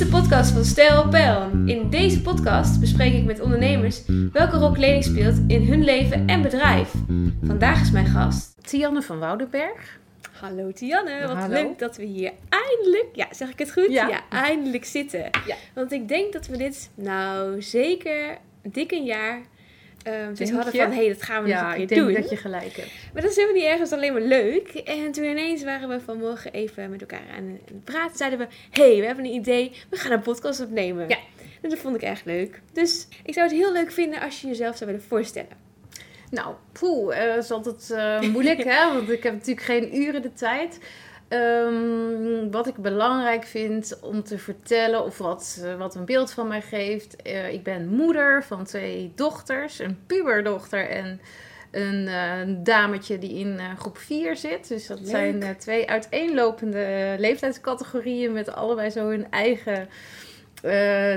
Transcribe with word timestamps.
de 0.00 0.06
podcast 0.06 0.50
van 0.50 0.64
Stijl 0.64 1.08
Pijl. 1.08 1.50
In 1.66 1.90
deze 1.90 2.22
podcast 2.22 2.80
bespreek 2.80 3.12
ik 3.12 3.24
met 3.24 3.40
ondernemers 3.40 4.02
welke 4.32 4.56
rol 4.56 4.72
kleding 4.72 5.04
speelt 5.04 5.38
in 5.46 5.62
hun 5.62 5.84
leven 5.84 6.26
en 6.26 6.42
bedrijf. 6.42 6.92
Vandaag 7.42 7.80
is 7.80 7.90
mijn 7.90 8.06
gast 8.06 8.54
Tianne 8.66 9.02
van 9.02 9.18
Woudenberg. 9.18 9.98
Hallo 10.32 10.72
Tianne, 10.72 11.26
wat 11.26 11.36
Hallo. 11.36 11.54
leuk 11.54 11.78
dat 11.78 11.96
we 11.96 12.04
hier 12.04 12.32
eindelijk, 12.48 13.06
ja 13.12 13.26
zeg 13.30 13.48
ik 13.48 13.58
het 13.58 13.72
goed? 13.72 13.90
Ja. 13.90 14.20
eindelijk 14.28 14.84
zitten. 14.84 15.30
Ja. 15.46 15.56
Want 15.74 15.92
ik 15.92 16.08
denk 16.08 16.32
dat 16.32 16.46
we 16.46 16.56
dit 16.56 16.90
nou 16.94 17.62
zeker 17.62 18.38
dik 18.62 18.90
een 18.90 19.04
jaar 19.04 19.40
ehm 20.02 20.34
dus 20.34 20.50
hadden 20.50 20.72
van 20.74 20.92
hé, 20.92 21.08
dat 21.08 21.22
gaan 21.22 21.42
we 21.42 21.48
nog 21.48 21.58
Ja, 21.58 21.66
een 21.68 21.72
keer 21.72 21.82
ik 21.82 21.88
denk 21.88 22.00
doen. 22.00 22.12
dat 22.12 22.30
je 22.30 22.36
gelijk 22.36 22.76
hebt. 22.76 22.90
Maar 23.12 23.22
dat 23.22 23.30
is 23.30 23.36
helemaal 23.36 23.56
niet 23.56 23.70
ergens 23.70 23.92
alleen 23.92 24.12
maar 24.12 24.22
leuk. 24.22 24.68
En 24.68 25.12
toen 25.12 25.24
ineens 25.24 25.64
waren 25.64 25.88
we 25.88 26.00
vanmorgen 26.00 26.52
even 26.52 26.90
met 26.90 27.00
elkaar 27.00 27.22
aan 27.36 27.58
het 27.64 27.84
praten. 27.84 28.16
Zeiden 28.16 28.38
we, 28.38 28.46
hé, 28.70 28.90
hey, 28.90 29.00
we 29.00 29.06
hebben 29.06 29.24
een 29.24 29.34
idee. 29.34 29.72
We 29.90 29.96
gaan 29.96 30.12
een 30.12 30.20
podcast 30.20 30.60
opnemen. 30.60 31.08
Ja. 31.08 31.18
En 31.62 31.70
dat 31.70 31.78
vond 31.78 31.94
ik 31.96 32.02
echt 32.02 32.24
leuk. 32.24 32.60
Dus 32.72 33.06
ik 33.24 33.34
zou 33.34 33.46
het 33.48 33.56
heel 33.56 33.72
leuk 33.72 33.92
vinden 33.92 34.20
als 34.20 34.40
je 34.40 34.46
jezelf 34.46 34.76
zou 34.76 34.90
willen 34.90 35.06
voorstellen. 35.06 35.68
Nou, 36.30 36.54
poeh, 36.72 37.16
eh, 37.30 37.36
is 37.36 37.50
altijd 37.50 37.90
eh, 37.90 38.20
moeilijk, 38.20 38.64
hè? 38.72 38.92
Want 38.94 39.10
ik 39.10 39.22
heb 39.22 39.32
natuurlijk 39.32 39.66
geen 39.66 39.96
uren 39.96 40.22
de 40.22 40.32
tijd. 40.32 40.78
Ehm, 41.30 42.50
wat 42.50 42.66
ik 42.66 42.76
belangrijk 42.76 43.44
vind 43.44 43.98
om 44.02 44.22
te 44.22 44.38
vertellen, 44.38 45.04
of 45.04 45.18
wat, 45.18 45.60
eh, 45.64 45.76
wat 45.76 45.94
een 45.94 46.04
beeld 46.04 46.32
van 46.32 46.48
mij 46.48 46.62
geeft. 46.62 47.22
eh, 47.22 47.52
ik 47.52 47.62
ben 47.62 47.88
moeder 47.88 48.44
van 48.44 48.64
twee 48.64 49.12
dochters, 49.14 49.78
een 49.78 49.98
puberdochter 50.06 50.88
en 50.88 51.20
een 51.70 52.08
eh, 52.08 52.54
dametje 52.64 53.18
die 53.18 53.38
in 53.38 53.58
groep 53.78 53.98
4 53.98 54.36
zit. 54.36 54.68
Dus 54.68 54.86
dat 54.86 55.00
Leuk. 55.00 55.08
zijn 55.08 55.56
twee 55.58 55.90
uiteenlopende 55.90 57.14
leeftijdscategorieën 57.18 58.32
met 58.32 58.52
allebei 58.52 58.90
zo 58.90 59.08
hun 59.08 59.30
eigen 59.30 59.88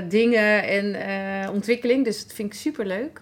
dingen 0.08 0.62
en 0.62 0.96
ontwikkeling. 1.50 2.04
Dus 2.04 2.22
dat 2.22 2.32
vind 2.32 2.52
ik 2.52 2.58
super 2.58 2.86
leuk. 2.86 3.20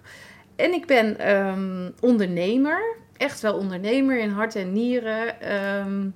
En 0.56 0.72
ik 0.72 0.86
ben 0.86 1.18
ehm, 1.18 1.90
ondernemer. 2.00 2.96
Echt 3.16 3.40
wel 3.40 3.54
ondernemer 3.54 4.18
in 4.18 4.30
hart 4.30 4.56
en 4.56 4.72
nieren. 4.72 5.40
Ehm, 5.40 6.08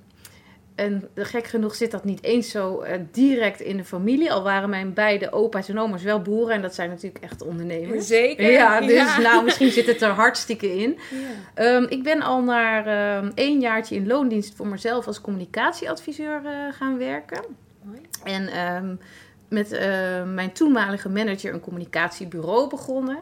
en 0.77 1.09
gek 1.15 1.47
genoeg 1.47 1.75
zit 1.75 1.91
dat 1.91 2.03
niet 2.03 2.23
eens 2.23 2.49
zo 2.49 2.81
eh, 2.81 2.99
direct 3.11 3.59
in 3.59 3.77
de 3.77 3.83
familie. 3.83 4.31
Al 4.31 4.43
waren 4.43 4.69
mijn 4.69 4.93
beide 4.93 5.31
opa's 5.31 5.69
en 5.69 5.79
oma's 5.79 6.03
wel 6.03 6.21
boeren. 6.21 6.55
En 6.55 6.61
dat 6.61 6.75
zijn 6.75 6.89
natuurlijk 6.89 7.23
echt 7.23 7.41
ondernemers. 7.41 8.07
Zeker. 8.07 8.51
Ja, 8.51 8.81
dus 8.81 9.17
nou, 9.17 9.43
misschien 9.43 9.71
zit 9.71 9.85
het 9.85 10.01
er 10.01 10.09
hartstikke 10.09 10.77
in. 10.77 10.99
Ja. 11.11 11.17
Ehm, 11.53 11.85
ik 11.89 12.03
ben 12.03 12.21
al 12.21 12.41
na 12.41 12.85
ehm 12.85 13.31
één 13.35 13.59
jaartje 13.59 13.95
in 13.95 14.07
loondienst 14.07 14.55
voor 14.55 14.67
mezelf 14.67 15.07
als 15.07 15.21
communicatieadviseur 15.21 16.41
eh, 16.45 16.51
gaan 16.71 16.97
werken. 16.97 17.41
Mooi. 17.81 17.99
En 18.23 18.47
ehm, 18.47 18.95
met 19.49 19.69
mijn 20.33 20.51
toenmalige 20.51 21.09
manager 21.09 21.53
een 21.53 21.59
communicatiebureau 21.59 22.69
begonnen. 22.69 23.19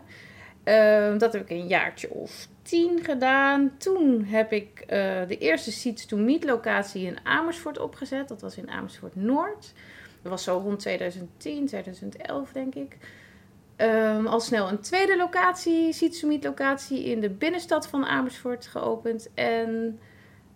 Dat 1.17 1.33
heb 1.33 1.41
ik 1.41 1.49
een 1.49 1.67
jaartje 1.67 2.09
of 2.09 2.47
tien 2.65 3.03
gedaan. 3.03 3.77
Toen 3.77 4.23
heb 4.23 4.51
ik 4.51 4.79
eh, 4.79 4.97
de 5.27 5.37
eerste 5.37 5.71
Seeds 5.71 6.05
to 6.05 6.17
Meet 6.17 6.43
locatie 6.43 7.05
in 7.05 7.17
Amersfoort 7.23 7.79
opgezet. 7.79 8.27
Dat 8.27 8.41
was 8.41 8.57
in 8.57 8.69
Amersfoort 8.69 9.15
Noord. 9.15 9.73
Dat 10.21 10.31
was 10.31 10.43
zo 10.43 10.57
rond 10.57 10.79
2010, 10.79 11.65
2011 11.65 12.51
denk 12.51 12.75
ik. 12.75 12.97
Ehm, 13.75 14.25
al 14.25 14.39
snel 14.39 14.69
een 14.69 14.79
tweede 14.79 15.17
locatie, 15.17 15.93
Seeds 15.93 16.19
to 16.19 16.27
Meet 16.27 16.43
locatie 16.43 17.03
in 17.03 17.19
de 17.19 17.29
binnenstad 17.29 17.87
van 17.87 18.05
Amersfoort 18.05 18.67
geopend. 18.67 19.29
En 19.33 19.99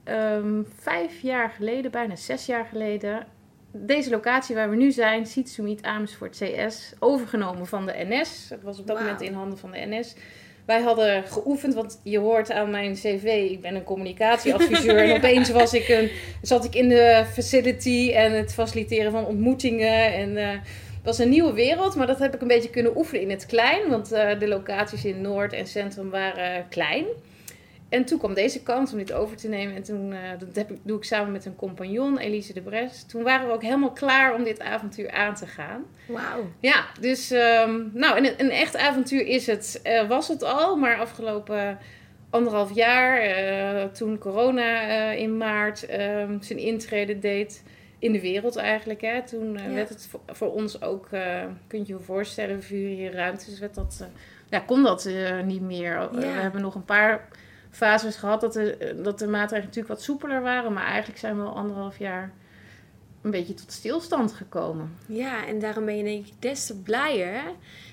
ehm, 0.03 0.63
vijf 0.75 1.19
jaar 1.21 1.49
geleden, 1.49 1.91
bijna 1.91 2.15
zes 2.15 2.45
jaar 2.45 2.65
geleden, 2.65 3.27
deze 3.71 4.09
locatie 4.09 4.55
waar 4.55 4.69
we 4.69 4.75
nu 4.75 4.91
zijn, 4.91 5.25
Seeds 5.25 5.55
to 5.55 5.63
Meet 5.63 5.83
Amersfoort 5.83 6.37
CS, 6.37 6.93
overgenomen 6.99 7.67
van 7.67 7.85
de 7.85 7.93
NS. 7.95 8.47
Dat 8.47 8.61
was 8.61 8.79
op 8.79 8.87
dat 8.87 8.99
moment 8.99 9.21
in 9.21 9.33
handen 9.33 9.57
van 9.57 9.71
de 9.71 9.85
NS. 9.85 10.15
Wij 10.69 10.81
hadden 10.81 11.23
geoefend, 11.23 11.73
want 11.73 11.99
je 12.03 12.19
hoort 12.19 12.51
aan 12.51 12.69
mijn 12.69 12.93
cv, 12.93 13.47
ik 13.49 13.61
ben 13.61 13.75
een 13.75 13.83
communicatieadviseur. 13.83 14.97
En 15.03 15.15
opeens 15.15 15.49
was 15.49 15.73
ik 15.73 15.87
een, 15.87 16.09
zat 16.41 16.65
ik 16.65 16.75
in 16.75 16.89
de 16.89 17.25
facility 17.33 18.11
en 18.13 18.31
het 18.31 18.53
faciliteren 18.53 19.11
van 19.11 19.25
ontmoetingen. 19.25 20.13
En 20.13 20.37
eh, 20.37 20.49
het 20.49 21.03
was 21.03 21.19
een 21.19 21.29
nieuwe 21.29 21.53
wereld, 21.53 21.95
maar 21.95 22.07
dat 22.07 22.19
heb 22.19 22.35
ik 22.35 22.41
een 22.41 22.47
beetje 22.47 22.69
kunnen 22.69 22.97
oefenen 22.97 23.21
in 23.21 23.29
het 23.29 23.45
klein. 23.45 23.89
Want 23.89 24.11
eh, 24.11 24.39
de 24.39 24.47
locaties 24.47 25.05
in 25.05 25.21
Noord 25.21 25.53
en 25.53 25.67
Centrum 25.67 26.09
waren 26.09 26.65
klein. 26.69 27.05
En 27.89 28.05
toen 28.05 28.17
kwam 28.19 28.33
deze 28.33 28.63
kans 28.63 28.91
om 28.91 28.97
dit 28.97 29.13
over 29.13 29.37
te 29.37 29.47
nemen. 29.47 29.75
En 29.75 29.83
toen 29.83 30.13
eh, 30.13 30.19
dat 30.39 30.55
heb 30.55 30.71
ik, 30.71 30.77
doe 30.83 30.97
ik 30.97 31.03
samen 31.03 31.31
met 31.31 31.45
een 31.45 31.55
compagnon, 31.55 32.17
Elise 32.17 32.53
de 32.53 32.61
Bres. 32.61 33.03
Toen 33.03 33.23
waren 33.23 33.47
we 33.47 33.53
ook 33.53 33.63
helemaal 33.63 33.91
klaar 33.91 34.33
om 34.33 34.43
dit 34.43 34.59
avontuur 34.59 35.11
aan 35.11 35.35
te 35.35 35.47
gaan. 35.47 35.85
Wauw. 36.07 36.49
Ja, 36.59 36.85
dus 36.99 37.31
ehm, 37.31 37.79
nou, 37.93 38.17
een, 38.17 38.33
een 38.37 38.49
echt 38.49 38.77
avontuur 38.77 39.25
is 39.25 39.47
het, 39.47 39.79
eh, 39.83 40.07
was 40.07 40.27
het 40.27 40.43
al. 40.43 40.75
Maar 40.75 40.99
afgelopen 40.99 41.77
anderhalf 42.29 42.75
jaar, 42.75 43.19
eh, 43.21 43.83
toen 43.83 44.17
corona 44.17 44.81
in 45.11 45.37
maart 45.37 45.85
ehm, 45.85 46.41
zijn 46.41 46.59
intrede 46.59 47.19
deed 47.19 47.63
in 47.99 48.11
de 48.11 48.21
wereld 48.21 48.55
eigenlijk. 48.55 49.01
Hè, 49.01 49.23
toen 49.23 49.53
Ja. 49.53 49.73
werd 49.73 49.89
het 49.89 50.07
voor, 50.09 50.19
voor 50.27 50.53
ons 50.53 50.81
ook, 50.81 51.07
kunt 51.67 51.87
je 51.87 51.93
je 51.93 51.99
voorstellen, 51.99 52.63
vuren 52.63 52.95
hier 52.95 53.13
ruimtes. 53.13 53.59
Werd 53.59 53.75
dat, 53.75 54.07
ja, 54.49 54.59
kon 54.59 54.83
dat 54.83 55.09
niet 55.45 55.61
meer. 55.61 55.91
Ja. 55.93 56.09
We 56.11 56.25
hebben 56.25 56.61
nog 56.61 56.75
een 56.75 56.85
paar 56.85 57.27
fases 57.71 58.15
gehad 58.15 58.41
dat 58.41 58.53
de, 58.53 58.95
dat 59.03 59.19
de 59.19 59.27
maatregelen 59.27 59.65
natuurlijk 59.65 59.93
wat 59.93 60.01
soepeler 60.03 60.41
waren. 60.41 60.73
Maar 60.73 60.85
eigenlijk 60.85 61.19
zijn 61.19 61.37
we 61.37 61.43
al 61.43 61.55
anderhalf 61.55 61.97
jaar 61.99 62.31
een 63.21 63.31
beetje 63.31 63.53
tot 63.53 63.71
stilstand 63.71 64.33
gekomen. 64.33 64.95
Ja, 65.07 65.45
en 65.47 65.59
daarom 65.59 65.85
ben 65.85 65.97
je 65.97 66.03
denk 66.03 66.25
ik 66.25 66.33
des 66.39 66.65
te 66.65 66.75
blijer 66.81 67.41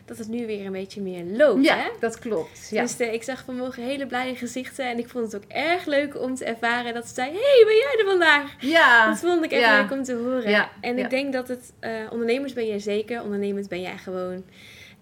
dat 0.05 0.19
het 0.19 0.29
nu 0.29 0.47
weer 0.47 0.67
een 0.67 0.73
beetje 0.73 1.01
meer 1.01 1.25
loopt, 1.25 1.65
Ja, 1.65 1.77
hè? 1.77 1.89
dat 2.01 2.19
klopt. 2.19 2.69
Ja. 2.71 2.83
Dus 2.83 2.97
eh, 2.99 3.13
ik 3.13 3.23
zag 3.23 3.45
vanmorgen 3.45 3.83
hele 3.83 4.07
blije 4.07 4.35
gezichten 4.37 4.89
en 4.89 4.99
ik 4.99 5.09
vond 5.09 5.33
het 5.33 5.43
ook 5.45 5.51
erg 5.51 5.85
leuk 5.87 6.21
om 6.21 6.35
te 6.35 6.45
ervaren 6.45 6.95
dat 6.95 7.09
ze 7.09 7.15
zei, 7.15 7.31
hey, 7.31 7.63
ben 7.65 7.75
jij 7.75 7.97
er 7.99 8.07
vandaag? 8.07 8.55
ja. 8.61 9.07
Dat 9.09 9.19
vond 9.19 9.45
ik 9.45 9.51
echt 9.51 9.61
Ja. 9.61 9.81
leuk 9.81 9.91
om 9.93 10.03
te 10.03 10.15
horen. 10.15 10.51
Ja, 10.51 10.71
En 10.81 10.99
ik 10.99 11.11
denk 11.11 11.33
dat 11.33 11.49
het, 11.49 11.73
eh, 11.81 11.91
ondernemers 12.11 12.53
ben 12.53 12.67
jij 12.67 12.79
zeker, 12.79 13.23
ondernemend 13.23 13.69
ben 13.69 13.81
jij 13.81 13.97
gewoon. 13.99 14.45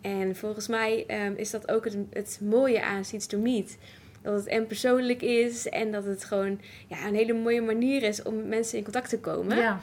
En 0.00 0.36
volgens 0.36 0.68
mij 0.68 1.04
ehm, 1.06 1.32
is 1.36 1.50
dat 1.50 1.70
ook 1.70 1.84
het, 1.84 1.96
het 2.10 2.38
mooie 2.42 2.82
aan 2.82 3.04
Seeds 3.04 3.26
to 3.26 3.38
Meet. 3.38 3.78
Dat 4.24 4.34
het 4.34 4.46
en 4.46 4.66
persoonlijk 4.66 5.22
is 5.22 5.68
en 5.68 5.90
dat 5.90 6.04
het 6.04 6.24
gewoon 6.24 6.60
ja, 6.86 7.06
een 7.06 7.14
hele 7.14 7.32
mooie 7.32 7.62
manier 7.62 8.02
is 8.02 8.22
om 8.22 8.48
mensen 8.48 8.78
in 8.78 8.84
contact 8.84 9.08
te 9.08 9.18
komen. 9.18 9.56
Ja. 9.56 9.80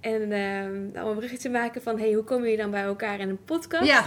En 0.00 0.32
ehm, 0.32 1.04
om 1.04 1.10
een 1.10 1.16
bruggetje 1.16 1.48
te 1.48 1.48
maken 1.48 1.82
van, 1.82 1.98
hey, 1.98 2.12
hoe 2.12 2.24
komen 2.24 2.44
jullie 2.44 2.58
dan 2.58 2.70
bij 2.70 2.82
elkaar 2.82 3.20
in 3.20 3.28
een 3.28 3.44
podcast? 3.44 3.84
Ja. 3.84 4.04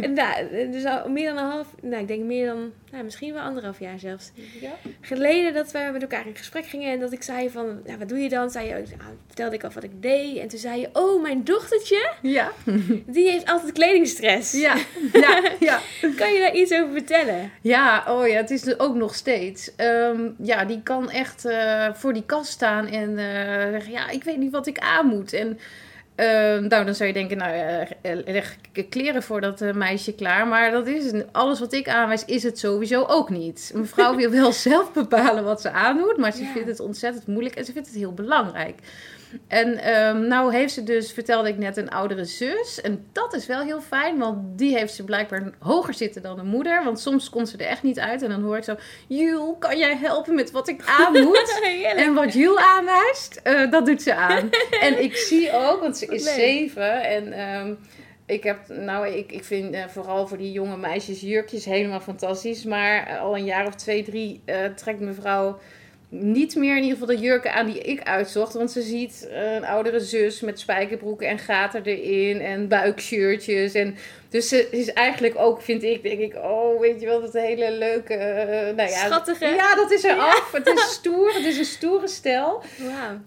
En 0.00 0.12
nou, 0.12 0.70
dus 0.70 0.84
al 0.84 1.08
meer 1.08 1.34
dan 1.34 1.44
een 1.44 1.50
half, 1.50 1.74
nou 1.82 2.02
ik 2.02 2.08
denk 2.08 2.24
meer 2.24 2.46
dan, 2.46 2.72
nou, 2.92 3.04
misschien 3.04 3.32
wel 3.32 3.42
anderhalf 3.42 3.78
jaar 3.80 3.98
zelfs 3.98 4.30
Ja. 4.60 4.70
geleden 5.00 5.54
dat 5.54 5.70
wij 5.72 5.92
met 5.92 6.02
elkaar 6.02 6.26
in 6.26 6.36
gesprek 6.36 6.66
gingen 6.66 6.92
en 6.92 7.00
dat 7.00 7.12
ik 7.12 7.22
zei 7.22 7.50
van, 7.50 7.80
nou, 7.86 7.98
wat 7.98 8.08
doe 8.08 8.18
je 8.18 8.28
dan? 8.28 8.50
Zei 8.50 8.66
je, 8.66 8.72
nou, 8.72 8.84
vertelde 9.26 9.54
ik 9.54 9.64
al 9.64 9.70
wat 9.74 9.82
ik 9.82 10.02
deed 10.02 10.36
en 10.38 10.48
toen 10.48 10.58
zei 10.58 10.80
je, 10.80 10.88
oh, 10.92 11.22
mijn 11.22 11.44
dochtertje, 11.44 12.12
Ja. 12.22 12.52
die 13.06 13.30
heeft 13.30 13.46
altijd 13.46 13.72
kledingstress. 13.72 14.52
Ja. 14.52 14.76
Ja. 15.12 15.42
Ja. 15.60 15.80
Kan 16.16 16.32
je 16.32 16.38
daar 16.38 16.54
iets 16.54 16.72
over 16.72 16.92
vertellen? 16.92 17.50
Ja, 17.60 18.04
oh 18.08 18.26
ja, 18.28 18.34
het 18.36 18.50
is 18.50 18.66
er 18.66 18.78
ook 18.78 18.94
nog 18.94 19.14
steeds. 19.14 19.74
Ehm, 19.76 20.20
ja, 20.38 20.64
die 20.64 20.82
kan 20.82 21.10
echt 21.10 21.44
eh, 21.44 21.88
voor 21.94 22.12
die 22.12 22.24
kast 22.26 22.50
staan 22.50 22.86
en 22.86 23.18
eh, 23.18 23.70
zeggen, 23.70 23.92
ja, 23.92 24.08
ik 24.10 24.24
weet 24.24 24.36
niet 24.36 24.52
wat 24.52 24.66
ik 24.66 24.78
aan 24.78 25.06
moet. 25.06 25.32
En 25.32 25.58
ehm, 26.20 26.66
nou, 26.66 26.84
dan 26.84 26.94
zou 26.94 27.08
je 27.08 27.14
denken, 27.14 27.36
nou, 27.36 27.54
eh, 28.02 28.16
leg 28.26 28.56
ik 28.72 28.90
kleren 28.90 29.22
voor 29.22 29.40
dat 29.40 29.60
eh, 29.60 29.72
meisje 29.72 30.14
klaar. 30.14 30.46
Maar 30.46 30.70
dat 30.70 30.86
is 30.86 31.12
alles 31.32 31.60
wat 31.60 31.72
ik 31.72 31.88
aanwijs, 31.88 32.24
is 32.24 32.42
het 32.42 32.58
sowieso 32.58 33.04
ook 33.08 33.30
niet. 33.30 33.70
Een 33.74 33.86
vrouw 33.86 34.16
wil 34.20 34.30
wel 34.30 34.52
zelf 34.52 34.92
bepalen 34.92 35.44
wat 35.44 35.60
ze 35.60 35.70
aandoet, 35.70 36.16
maar 36.16 36.32
ze 36.32 36.42
Ja. 36.42 36.52
vindt 36.52 36.68
het 36.68 36.80
ontzettend 36.80 37.26
moeilijk 37.26 37.54
en 37.54 37.64
ze 37.64 37.72
vindt 37.72 37.88
het 37.88 37.96
heel 37.96 38.14
belangrijk. 38.14 38.78
En 39.46 39.78
ehm, 39.78 40.26
nou 40.26 40.54
heeft 40.54 40.72
ze 40.72 40.82
dus, 40.82 41.12
vertelde 41.12 41.48
ik 41.48 41.58
net, 41.58 41.76
een 41.76 41.90
oudere 41.90 42.24
zus. 42.24 42.80
En 42.80 43.06
dat 43.12 43.34
is 43.34 43.46
wel 43.46 43.60
heel 43.60 43.80
fijn, 43.80 44.18
want 44.18 44.58
die 44.58 44.76
heeft 44.76 44.94
ze 44.94 45.04
blijkbaar 45.04 45.50
hoger 45.58 45.94
zitten 45.94 46.22
dan 46.22 46.36
de 46.36 46.42
moeder. 46.42 46.84
Want 46.84 47.00
soms 47.00 47.30
komt 47.30 47.48
ze 47.48 47.56
er 47.56 47.66
echt 47.66 47.82
niet 47.82 47.98
uit. 47.98 48.22
En 48.22 48.28
dan 48.28 48.42
hoor 48.42 48.56
ik 48.56 48.64
zo, 48.64 48.76
Jul, 49.06 49.56
kan 49.58 49.78
jij 49.78 49.96
helpen 49.96 50.34
met 50.34 50.50
wat 50.50 50.68
ik 50.68 50.82
aan 50.98 51.12
moet? 51.12 51.60
En 51.96 52.14
wat 52.14 52.32
Jul 52.32 52.58
aanwijst, 52.58 53.40
eh, 53.42 53.70
dat 53.70 53.86
doet 53.86 54.02
ze 54.02 54.14
aan. 54.14 54.50
en 54.80 55.02
ik 55.02 55.16
zie 55.16 55.52
ook, 55.52 55.80
want 55.80 55.96
ze 55.96 56.06
is 56.06 56.24
leuk. 56.24 56.34
zeven. 56.34 57.02
En 57.02 57.32
ehm, 57.32 57.74
ik 58.30 58.42
heb, 58.42 58.68
nou, 58.68 59.08
ik, 59.08 59.32
ik 59.32 59.44
vind 59.44 59.74
eh, 59.74 59.86
vooral 59.88 60.26
voor 60.26 60.38
die 60.38 60.52
jonge 60.52 60.76
meisjes 60.76 61.20
jurkjes 61.20 61.64
helemaal 61.64 62.00
fantastisch. 62.00 62.64
Maar 62.64 63.06
eh, 63.06 63.20
al 63.20 63.36
een 63.36 63.44
jaar 63.44 63.66
of 63.66 63.74
twee, 63.74 64.02
drie 64.02 64.42
eh, 64.44 64.64
trekt 64.64 65.00
mevrouw 65.00 65.58
niet 66.10 66.56
meer 66.56 66.76
in 66.76 66.82
ieder 66.82 66.98
geval 66.98 67.16
de 67.16 67.22
jurken 67.22 67.54
aan 67.54 67.66
die 67.66 67.78
ik 67.78 68.02
uitzocht. 68.02 68.54
Want 68.54 68.70
ze 68.70 68.82
ziet 68.82 69.28
een 69.30 69.64
oudere 69.64 70.00
zus 70.00 70.40
met 70.40 70.60
spijkerbroeken 70.60 71.28
en 71.28 71.38
gaten 71.38 71.84
erin 71.84 72.40
en 72.40 72.68
buikshirtjes. 72.68 73.74
En, 73.74 73.96
dus 74.28 74.48
ze 74.48 74.68
is 74.70 74.92
eigenlijk 74.92 75.34
ook, 75.38 75.62
vind 75.62 75.82
ik, 75.82 76.02
denk 76.02 76.20
ik, 76.20 76.34
oh, 76.34 76.80
weet 76.80 77.00
je 77.00 77.06
wel, 77.06 77.20
dat 77.20 77.32
hele 77.32 77.72
leuke... 77.72 78.14
Uh, 78.14 78.76
nou 78.76 78.90
ja, 78.90 79.06
Schattige. 79.06 79.46
Ja, 79.46 79.74
dat 79.74 79.90
is 79.90 80.04
er 80.04 80.16
af. 80.16 80.52
Het 80.64 80.66
is 80.66 80.92
stoer, 80.92 81.32
het 81.34 81.44
is 81.44 81.58
een 81.58 81.64
stoere 81.64 82.08
stijl. 82.08 82.62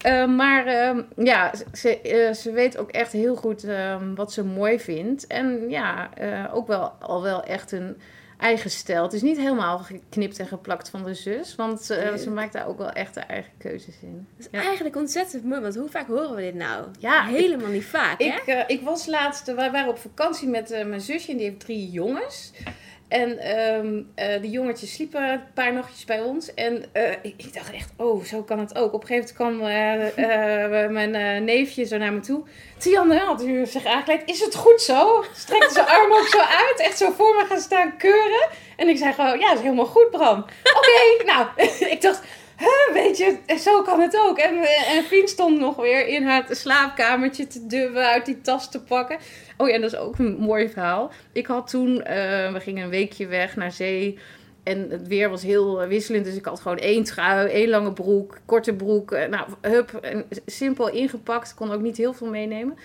Uh, 0.06 0.26
maar 0.26 0.66
uh, 0.66 1.02
ja, 1.16 1.52
ze, 1.72 1.98
uh, 2.02 2.34
ze 2.34 2.52
weet 2.52 2.78
ook 2.78 2.90
echt 2.90 3.12
heel 3.12 3.36
goed 3.36 3.64
ehm, 3.64 4.14
wat 4.14 4.32
ze 4.32 4.44
mooi 4.44 4.80
vindt. 4.80 5.26
En 5.26 5.64
ja, 5.68 6.10
ook 6.52 6.66
wel 6.66 6.92
al 7.00 7.22
wel 7.22 7.42
echt 7.42 7.72
een 7.72 7.96
eigen 8.38 8.70
stijl. 8.70 9.02
Het 9.02 9.12
is 9.12 9.22
niet 9.22 9.36
helemaal 9.36 9.78
geknipt 9.78 10.38
en 10.38 10.46
geplakt 10.46 10.88
van 10.88 11.04
de 11.04 11.14
zus. 11.14 11.54
Want 11.54 11.90
uh, 11.90 12.14
ze 12.14 12.30
maakt 12.30 12.52
daar 12.52 12.66
ook 12.66 12.78
wel 12.78 12.90
echt 12.90 13.14
de 13.14 13.20
eigen 13.20 13.52
keuzes 13.58 13.94
in. 14.02 14.26
Dat 14.36 14.46
is 14.46 14.60
ja. 14.60 14.66
eigenlijk 14.66 14.96
ontzettend 14.96 15.44
mooi. 15.44 15.60
Want 15.60 15.76
hoe 15.76 15.88
vaak 15.88 16.06
horen 16.06 16.34
we 16.34 16.42
dit 16.42 16.54
nou? 16.54 16.86
Ja, 16.98 17.24
Helemaal 17.24 17.70
niet 17.70 17.84
vaak, 17.84 18.20
ik, 18.20 18.42
hè? 18.44 18.54
Uh, 18.54 18.64
ik 18.66 18.82
was 18.82 19.06
laatst... 19.06 19.46
We 19.46 19.54
waren 19.54 19.88
op 19.88 19.98
vakantie 19.98 20.48
met 20.48 20.70
uh, 20.70 20.84
mijn 20.84 21.00
zusje. 21.00 21.30
En 21.30 21.36
die 21.36 21.46
heeft 21.46 21.60
drie 21.60 21.90
jongens. 21.90 22.52
En 23.14 23.58
um, 23.58 24.12
die 24.40 24.50
jongetjes 24.50 24.92
sliepen 24.92 25.22
een 25.22 25.40
paar 25.54 25.72
nachtjes 25.72 26.04
bij 26.04 26.20
ons. 26.20 26.54
En 26.54 26.84
uh, 26.92 27.10
ik, 27.22 27.54
dacht 27.54 27.72
echt, 27.72 27.92
oh, 27.96 28.24
zo 28.24 28.42
kan 28.42 28.58
het 28.58 28.78
ook. 28.78 28.92
Op 28.92 29.00
een 29.00 29.06
gegeven 29.06 29.46
moment 29.46 30.12
kwam 30.14 30.24
uh, 30.24 31.10
mijn 31.10 31.44
neefje 31.44 31.84
zo 31.84 31.96
naar 31.96 32.12
me 32.12 32.20
toe. 32.20 32.42
Tianne 32.78 33.18
had 33.18 33.42
u 33.42 33.66
zich 33.66 33.86
aangekleed. 33.86 34.22
Is 34.24 34.40
het 34.40 34.54
goed 34.54 34.80
zo? 34.80 35.24
Strekte 35.34 35.72
zijn 35.72 35.86
arm 35.86 36.12
ook 36.12 36.26
zo 36.26 36.38
uit. 36.38 36.80
Echt 36.80 36.98
zo 36.98 37.10
voor 37.10 37.34
me 37.34 37.44
gaan 37.48 37.60
staan 37.60 37.96
keuren. 37.96 38.48
En 38.76 38.88
ik 38.88 38.96
zei 38.96 39.12
gewoon, 39.12 39.38
ja, 39.38 39.52
is 39.52 39.60
helemaal 39.60 39.86
goed, 39.86 40.10
Bram. 40.10 40.44
Oké, 40.76 41.24
nou, 41.24 41.46
ik 41.94 42.00
dacht... 42.00 42.22
Weet 42.92 43.18
je, 43.18 43.56
zo 43.58 43.82
kan 43.82 44.00
het 44.00 44.18
ook. 44.18 44.38
En, 44.38 44.56
en 44.96 45.04
Fien 45.04 45.28
stond 45.28 45.58
nog 45.58 45.76
weer 45.76 46.06
in 46.06 46.22
haar 46.22 46.46
slaapkamertje 46.50 47.46
te 47.46 47.66
duwen, 47.66 48.06
uit 48.06 48.26
die 48.26 48.40
tas 48.40 48.70
te 48.70 48.82
pakken. 48.82 49.16
Oh 49.56 49.68
ja, 49.68 49.74
en 49.74 49.80
dat 49.80 49.92
is 49.92 49.98
ook 49.98 50.18
een 50.18 50.36
mooi 50.36 50.68
verhaal. 50.68 51.10
Ik 51.32 51.46
had 51.46 51.70
toen, 51.70 51.88
uh, 51.96 52.04
we 52.52 52.60
gingen 52.60 52.84
een 52.84 52.90
weekje 52.90 53.26
weg 53.26 53.56
naar 53.56 53.72
zee. 53.72 54.18
En 54.62 54.90
het 54.90 55.08
weer 55.08 55.30
was 55.30 55.42
heel 55.42 55.86
wisselend. 55.86 56.24
Dus 56.24 56.36
ik 56.36 56.44
had 56.44 56.60
gewoon 56.60 56.78
één 56.78 57.04
trui, 57.04 57.48
één 57.48 57.68
lange 57.68 57.92
broek, 57.92 58.38
korte 58.44 58.74
broek. 58.74 59.10
Nou, 59.10 59.46
hup, 59.60 60.00
simpel 60.46 60.90
ingepakt. 60.90 61.54
Kon 61.54 61.72
ook 61.72 61.80
niet 61.80 61.96
heel 61.96 62.12
veel 62.12 62.28
meenemen. 62.28 62.78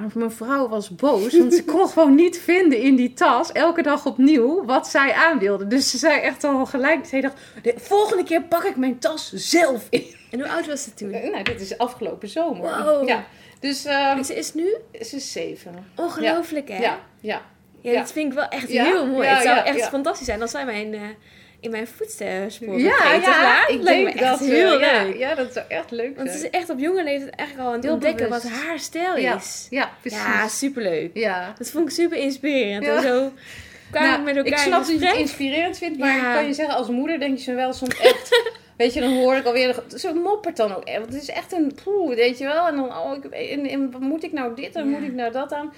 Maar 0.00 0.10
mijn 0.14 0.30
vrouw 0.30 0.68
was 0.68 0.94
boos, 0.94 1.38
want 1.38 1.54
ze 1.54 1.64
kon 1.64 1.88
gewoon 1.94 2.14
niet 2.14 2.38
vinden 2.38 2.80
in 2.80 2.96
die 2.96 3.12
tas, 3.12 3.52
elke 3.52 3.82
dag 3.82 4.06
opnieuw, 4.06 4.64
wat 4.64 4.88
zij 4.88 5.12
aan 5.12 5.38
wilde. 5.38 5.66
Dus 5.66 5.90
ze 5.90 5.98
zei 5.98 6.20
echt 6.20 6.44
al 6.44 6.66
gelijk, 6.66 7.06
ze 7.06 7.20
dacht, 7.20 7.36
de 7.62 7.74
volgende 7.76 8.24
keer 8.24 8.42
pak 8.42 8.64
ik 8.64 8.76
mijn 8.76 8.98
tas 8.98 9.32
zelf 9.32 9.86
in. 9.90 10.04
En 10.30 10.40
hoe 10.40 10.48
oud 10.48 10.66
was 10.66 10.82
ze 10.82 10.94
toen? 10.94 11.10
Nou, 11.10 11.42
dit 11.42 11.60
is 11.60 11.78
afgelopen 11.78 12.28
zomer. 12.28 12.84
Wow. 12.84 13.08
Ja. 13.08 13.24
Dus, 13.60 13.86
um, 13.86 14.24
ze 14.24 14.34
is 14.34 14.54
nu? 14.54 14.76
Ze 14.92 15.16
is 15.16 15.32
zeven. 15.32 15.86
Ongelooflijk, 15.96 16.68
ja. 16.68 16.74
hè? 16.74 16.82
Ja, 16.82 17.00
ja. 17.20 17.42
Ja, 17.80 17.98
dat 17.98 18.12
vind 18.12 18.26
ik 18.26 18.38
wel 18.38 18.48
echt 18.48 18.68
heel 18.68 19.06
mooi. 19.06 19.28
het 19.28 19.42
zou 19.42 19.58
echt 19.58 19.88
fantastisch 19.88 20.26
zijn 20.26 20.42
als 20.42 20.50
zij 20.50 20.64
mijn... 20.64 20.92
Uh, 20.92 21.00
in 21.60 21.70
mijn 21.70 21.86
voetsporen 21.86 22.78
ja, 22.78 23.14
ja, 23.14 23.68
ik 23.68 23.84
denk 23.84 24.14
me 24.14 24.20
dat 24.20 24.38
heel 24.38 24.80
ja, 24.80 25.02
leuk. 25.02 25.16
Ja, 25.16 25.34
dat 25.34 25.52
zou 25.52 25.66
echt 25.68 25.90
leuk 25.90 26.12
zijn. 26.14 26.26
Want 26.26 26.30
ze 26.30 26.44
is 26.44 26.50
echt 26.50 26.70
op 26.70 26.78
jonge 26.78 27.04
leeftijd 27.04 27.34
eigenlijk 27.34 27.68
al 27.68 27.74
aan 27.74 27.80
het 27.80 27.90
ontdekken 27.90 28.28
wat 28.28 28.42
haar 28.42 28.78
stijl 28.78 29.14
is. 29.16 29.66
Ja, 29.70 29.78
ja 29.78 29.90
precies. 30.00 30.18
Ja, 30.18 30.48
superleuk. 30.48 31.10
Ja. 31.14 31.54
Dat 31.58 31.70
vond 31.70 31.88
ik 31.88 31.94
super 31.94 32.18
inspirerend. 32.18 32.86
En 32.86 33.02
zo 33.02 33.32
kwamen 33.90 34.10
nou, 34.10 34.22
met 34.22 34.36
elkaar 34.36 34.52
Ik 34.52 34.58
snap 34.58 34.86
dat 34.86 35.00
je 35.00 35.06
het 35.06 35.16
inspirerend 35.16 35.78
vindt, 35.78 35.98
maar 35.98 36.16
ja. 36.16 36.34
kan 36.34 36.46
je 36.46 36.52
zeggen, 36.52 36.76
als 36.76 36.88
moeder 36.88 37.18
denk 37.18 37.38
je 37.38 37.44
zo 37.44 37.54
wel 37.54 37.72
soms 37.72 38.00
echt... 38.00 38.30
Weet 38.76 38.94
je, 38.94 39.00
dan 39.00 39.16
hoor 39.16 39.36
ik 39.36 39.44
alweer, 39.44 39.82
zo 39.96 40.14
moppert 40.14 40.56
dan 40.56 40.74
ook. 40.74 40.90
Want 40.90 41.12
het 41.12 41.22
is 41.22 41.28
echt 41.28 41.52
een 41.52 41.78
poeh, 41.84 42.14
weet 42.14 42.38
je 42.38 42.44
wel. 42.44 42.66
En 42.66 42.76
dan, 42.76 42.96
oh, 42.96 43.16
ik, 43.16 43.24
en, 43.24 43.66
en, 43.66 43.94
moet 44.00 44.24
ik 44.24 44.32
nou 44.32 44.54
dit 44.54 44.74
en 44.74 44.88
moet 44.88 45.02
ik 45.02 45.12
nou 45.12 45.32
dat 45.32 45.52
aan? 45.52 45.72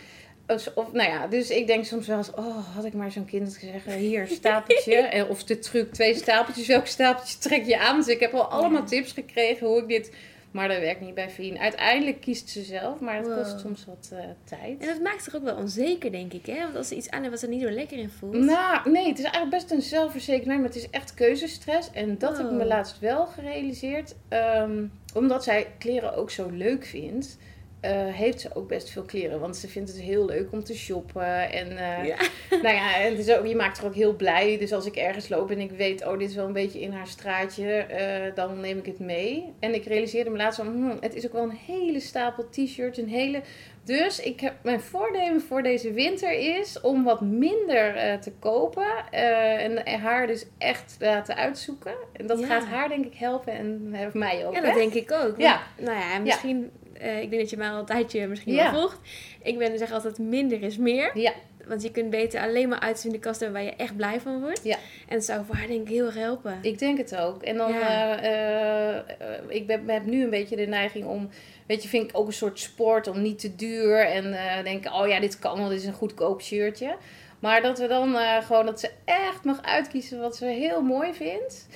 Of, 0.75 0.93
nou 0.93 1.11
ja, 1.11 1.27
dus 1.27 1.51
ik 1.51 1.67
denk 1.67 1.85
soms 1.85 2.07
wel 2.07 2.17
eens, 2.17 2.31
oh, 2.35 2.75
had 2.75 2.85
ik 2.85 2.93
maar 2.93 3.11
zo'n 3.11 3.25
kind 3.25 3.53
zeggen, 3.61 3.93
hier, 3.93 4.27
stapeltje. 4.27 5.27
of 5.31 5.45
de 5.45 5.59
truc, 5.59 5.93
twee 5.93 6.15
stapeltjes, 6.15 6.67
welk 6.67 6.87
stapeltje 6.87 7.39
trek 7.39 7.65
je 7.67 7.79
aan? 7.79 7.97
Dus 7.97 8.07
ik 8.07 8.21
heb 8.21 8.33
al 8.33 8.45
allemaal 8.45 8.85
tips 8.85 9.13
gekregen 9.13 9.67
hoe 9.67 9.81
ik 9.81 9.89
dit... 9.89 10.13
Maar 10.51 10.69
dat 10.69 10.79
werkt 10.79 11.01
niet 11.01 11.15
bij 11.15 11.31
Fien. 11.31 11.59
Uiteindelijk 11.59 12.21
kiest 12.21 12.49
ze 12.49 12.63
zelf, 12.63 13.01
maar 13.01 13.17
het 13.17 13.27
Wow. 13.27 13.37
kost 13.37 13.61
soms 13.61 13.85
wat 13.85 14.11
eh, 14.13 14.25
tijd. 14.45 14.81
En 14.81 14.87
dat 14.87 15.01
maakt 15.01 15.25
zich 15.25 15.37
ook 15.37 15.43
wel 15.43 15.57
onzeker, 15.57 16.11
denk 16.13 16.33
ik, 16.33 16.47
hè? 16.47 16.63
Want 16.63 16.77
als 16.77 16.89
ze 16.89 16.95
iets 16.95 17.11
aan 17.11 17.19
heeft 17.19 17.31
wat 17.31 17.41
ze 17.41 17.47
er 17.47 17.53
niet 17.53 17.63
zo 17.63 17.71
lekker 17.71 17.99
in 17.99 18.11
voelt. 18.11 18.35
Nou, 18.35 18.91
nee, 18.91 19.09
het 19.09 19.19
is 19.19 19.25
eigenlijk 19.25 19.55
best 19.55 19.71
een 19.71 19.83
zelfverzekerd 19.83 20.47
maar 20.47 20.63
het 20.63 20.77
is 20.77 20.91
echt 20.91 21.15
keuzestress. 21.15 21.91
En 21.93 22.19
dat 22.19 22.37
heb 22.37 22.47
ik 22.47 22.53
me 22.53 22.65
laatst 22.65 22.99
wel 22.99 23.27
gerealiseerd. 23.27 24.15
Ehm, 24.29 24.85
omdat 25.15 25.45
zij 25.45 25.67
kleren 25.79 26.15
ook 26.15 26.31
zo 26.31 26.49
leuk 26.49 26.85
vindt, 26.85 27.39
eh, 27.81 28.07
heeft 28.15 28.41
ze 28.41 28.55
ook 28.55 28.69
best 28.69 28.91
veel 28.91 29.03
kleren. 29.03 29.41
Want 29.41 29.57
ze 29.57 29.69
vindt 29.69 29.91
het 29.91 30.01
heel 30.01 30.25
leuk 30.27 30.53
om 30.53 30.65
te 30.65 30.75
shoppen. 30.77 31.53
En 31.53 31.69
eh, 31.79 32.05
Ja. 32.07 32.17
nou 32.63 32.75
ja, 32.75 32.97
en 33.01 33.11
het 33.17 33.19
is 33.29 33.37
ook, 33.37 33.47
je 33.47 33.57
maakt 33.57 33.79
haar 33.79 33.87
ook 33.87 33.95
heel 33.95 34.17
blij. 34.17 34.59
Dus 34.59 34.73
als 34.73 34.87
ik 34.87 34.97
ergens 34.97 35.29
loop 35.29 35.51
en 35.51 35.61
ik 35.61 35.71
weet, 35.71 36.07
oh, 36.07 36.19
dit 36.19 36.29
is 36.29 36.35
wel 36.35 36.47
een 36.47 36.53
beetje 36.53 36.81
in 36.81 36.93
haar 36.93 37.07
straatje, 37.07 37.73
eh, 37.73 38.35
dan 38.35 38.61
neem 38.61 38.79
ik 38.79 38.87
het 38.87 38.99
mee. 38.99 39.53
En 39.61 39.75
ik 39.75 39.85
realiseerde 39.85 40.31
me 40.31 40.37
laatst 40.37 40.59
van, 40.59 40.67
hmm, 40.67 40.97
het 41.01 41.15
is 41.15 41.27
ook 41.27 41.33
wel 41.33 41.43
een 41.43 41.59
hele 41.67 42.01
stapel 42.01 42.49
t-shirts, 42.49 42.99
een 42.99 43.09
hele... 43.09 43.41
Dus 43.85 44.21
ik 44.21 44.41
heb, 44.41 44.55
mijn 44.63 44.81
voornemen 44.81 45.41
voor 45.41 45.63
deze 45.63 45.93
winter 45.93 46.33
is 46.59 46.81
om 46.81 47.05
wat 47.05 47.21
minder 47.21 48.19
te 48.21 48.33
kopen. 48.39 48.87
en 49.11 50.01
haar 50.01 50.27
dus 50.27 50.47
echt 50.59 50.97
laten 50.99 51.37
uitzoeken. 51.37 51.95
En 52.13 52.27
dat 52.27 52.39
Ja. 52.41 52.47
gaat 52.47 52.65
haar 52.65 52.89
denk 52.89 53.05
ik 53.07 53.15
helpen 53.15 53.53
en 53.53 53.91
mij 54.13 54.47
ook. 54.47 54.55
Ja, 54.55 54.61
hè? 54.61 54.67
dat 54.67 54.75
denk 54.75 54.93
ik 54.95 55.13
ook. 55.13 55.35
Ja. 55.39 55.61
Nou 55.79 55.99
ja, 55.99 56.19
misschien... 56.19 56.71
eh, 57.01 57.21
ik 57.23 57.31
denk 57.31 57.43
dat 57.43 57.51
je 57.51 57.57
mij 57.57 57.69
al 57.71 57.79
een 57.79 57.85
tijdje 57.85 58.27
misschien 58.27 58.53
Ja. 58.55 58.73
wel 58.73 58.81
volgt. 58.81 58.99
Ik 59.43 59.59
ben 59.59 59.79
zeg 59.79 59.93
altijd 59.93 60.19
minder 60.19 60.63
is 60.63 60.77
meer. 60.77 61.19
Ja. 61.19 61.33
Want 61.67 61.83
je 61.83 61.91
kunt 61.91 62.11
beter 62.11 62.41
alleen 62.41 62.69
maar 62.69 62.81
uit 62.81 63.05
in 63.05 63.13
de 63.13 63.19
kast 63.19 63.41
hebben 63.41 63.63
waar 63.63 63.71
je 63.71 63.77
echt 63.77 63.97
blij 63.97 64.21
van 64.21 64.41
wordt. 64.41 64.61
Ja. 64.65 64.77
En 65.09 65.15
het 65.15 65.25
zou 65.25 65.45
voor 65.45 65.55
haar 65.55 65.67
denk 65.67 65.81
ik 65.81 65.89
heel 65.89 66.07
erg 66.07 66.15
helpen. 66.15 66.59
Ik 66.63 66.79
denk 66.79 66.99
het 66.99 67.17
ook. 67.17 67.43
En 67.43 67.57
dan, 67.57 67.73
Ja. 67.73 68.19
eh, 68.23 68.97
eh, 68.99 69.05
ik 69.49 69.67
ben, 69.67 69.89
heb 69.89 70.05
nu 70.05 70.23
een 70.25 70.31
beetje 70.31 70.57
de 70.57 70.67
neiging 70.67 71.05
om, 71.05 71.29
weet 71.67 71.83
je, 71.83 71.89
vind 71.89 72.11
ik 72.11 72.19
ook 72.19 72.27
een 72.27 72.33
soort 72.33 72.59
sport 72.59 73.07
om 73.09 73.23
niet 73.23 73.39
te 73.39 73.57
duur. 73.57 74.07
En 74.07 74.37
denken, 74.65 74.93
oh 74.93 75.09
ja, 75.09 75.21
dit 75.21 75.39
kan 75.39 75.59
wel, 75.59 75.69
dit 75.69 75.79
is 75.79 75.87
een 75.87 75.93
goedkoop 75.93 76.43
shirtje. 76.43 76.97
Maar 77.41 77.63
dat 77.63 77.79
we 77.79 77.87
dan 77.87 78.17
gewoon, 78.43 78.67
dat 78.67 78.81
ze 78.81 78.91
echt 79.05 79.45
mag 79.45 79.63
uitkiezen 79.63 80.21
wat 80.21 80.37
ze 80.37 80.45
heel 80.45 80.83
mooi 80.83 81.15
vindt. 81.15 81.67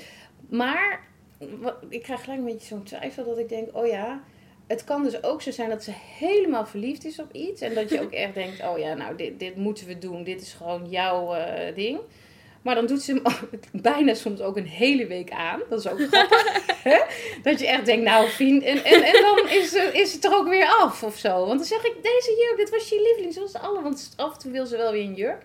Maar 0.50 1.00
ik 1.88 2.03
krijg 2.03 2.20
gelijk 2.25 2.38
een 2.41 2.44
beetje 2.47 2.67
zo'n 2.67 2.82
twijfel 2.82 3.25
dat 3.25 3.38
ik 3.38 3.49
denk, 3.49 3.77
oh 3.77 3.87
ja, 3.87 4.20
het 4.66 4.84
kan 4.84 5.02
dus 5.02 5.22
ook 5.22 5.43
zo 5.43 5.50
zijn 5.50 5.69
dat 5.69 5.84
ze 5.84 5.93
helemaal 6.19 6.66
verliefd 6.66 7.05
is 7.05 7.19
op 7.19 7.32
iets. 7.32 7.61
En 7.61 7.75
dat 7.75 7.90
je 7.90 8.00
ook 8.00 8.12
echt 8.12 8.34
denkt, 8.34 8.61
oh 8.61 8.78
ja, 8.78 8.94
nou, 8.94 9.16
dit, 9.16 9.38
dit 9.38 9.56
moeten 9.56 9.87
we 9.87 9.99
doen. 9.99 10.25
Dit 10.25 10.40
is 10.40 10.52
gewoon 10.52 10.87
jouw 10.88 11.34
eh, 11.34 11.75
ding. 11.75 12.00
Maar 12.62 12.75
dan 12.75 12.87
doet 12.87 13.02
ze 13.02 13.12
hem 13.12 13.22
bijna 13.82 14.14
soms 14.14 14.40
ook 14.40 14.56
een 14.56 14.66
hele 14.66 15.06
week 15.06 15.31
aan. 15.31 15.61
Dat 15.69 15.78
is 15.78 15.88
ook 15.88 16.00
grappig. 16.00 16.66
hè? 16.82 16.99
Dat 17.43 17.61
je 17.61 17.66
echt 17.66 17.87
denkt, 17.87 18.05
nou, 18.05 18.28
Fien. 18.28 18.62
En, 18.62 18.84
en, 18.84 19.02
en 19.02 19.22
dan 19.22 19.49
is, 19.49 19.75
eh, 19.75 19.94
is 19.94 20.12
het 20.12 20.25
er 20.25 20.37
ook 20.37 20.49
weer 20.49 20.67
af 20.67 21.03
of 21.03 21.17
zo. 21.17 21.46
Want 21.46 21.58
dan 21.58 21.65
zeg 21.65 21.84
ik, 21.84 21.94
deze 22.03 22.36
jurk, 22.39 22.56
dit 22.56 22.70
was 22.70 22.89
je 22.89 23.03
lieveling. 23.03 23.34
Zoals 23.34 23.55
alle. 23.55 23.82
Want 23.82 24.12
af 24.17 24.32
en 24.32 24.39
toe 24.39 24.53
wil 24.53 24.67
ze 24.67 24.77
wel 24.77 24.93
weer 24.93 25.05
een 25.05 25.15
jurk. 25.15 25.43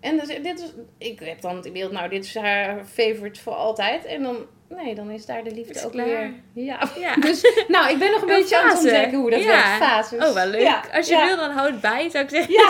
En 0.00 0.18
dus, 0.18 0.26
dit 0.26 0.60
is, 0.60 0.72
ik 0.98 1.20
heb 1.20 1.40
dan 1.40 1.56
het 1.56 1.72
beeld, 1.72 1.92
nou, 1.92 2.08
dit 2.08 2.24
is 2.24 2.34
haar 2.34 2.84
favorite 2.84 3.40
voor 3.40 3.54
altijd. 3.54 4.04
En 4.04 4.22
dan, 4.22 4.36
nee, 4.76 4.94
dan 4.94 5.10
is 5.10 5.26
daar 5.26 5.44
de 5.44 5.50
liefde 5.54 5.74
Is 5.74 5.84
ook 5.84 5.92
klaar. 5.92 6.06
weer. 6.06 6.32
Ja. 6.52 6.78
Ja. 6.98 7.14
Dus, 7.26 7.64
nou, 7.68 7.90
ik 7.90 7.98
ben 7.98 8.10
nog 8.10 8.20
een 8.20 8.26
beetje 8.26 8.58
aan 8.58 8.68
het 8.68 8.78
ontdekken 8.78 9.18
hoe 9.18 9.30
dat 9.30 9.42
Ja. 9.42 9.46
werkt. 9.46 9.84
Fases. 9.84 10.26
Oh, 10.28 10.34
wel 10.34 10.46
leuk. 10.46 10.60
Ja, 10.60 10.84
Als 10.92 11.08
je 11.08 11.24
wil, 11.26 11.36
dan 11.36 11.50
houd 11.50 11.70
het 11.70 11.80
bij, 11.80 12.08
zou 12.10 12.24
ik 12.24 12.30
zeggen. 12.30 12.52
Ja, 12.60 12.68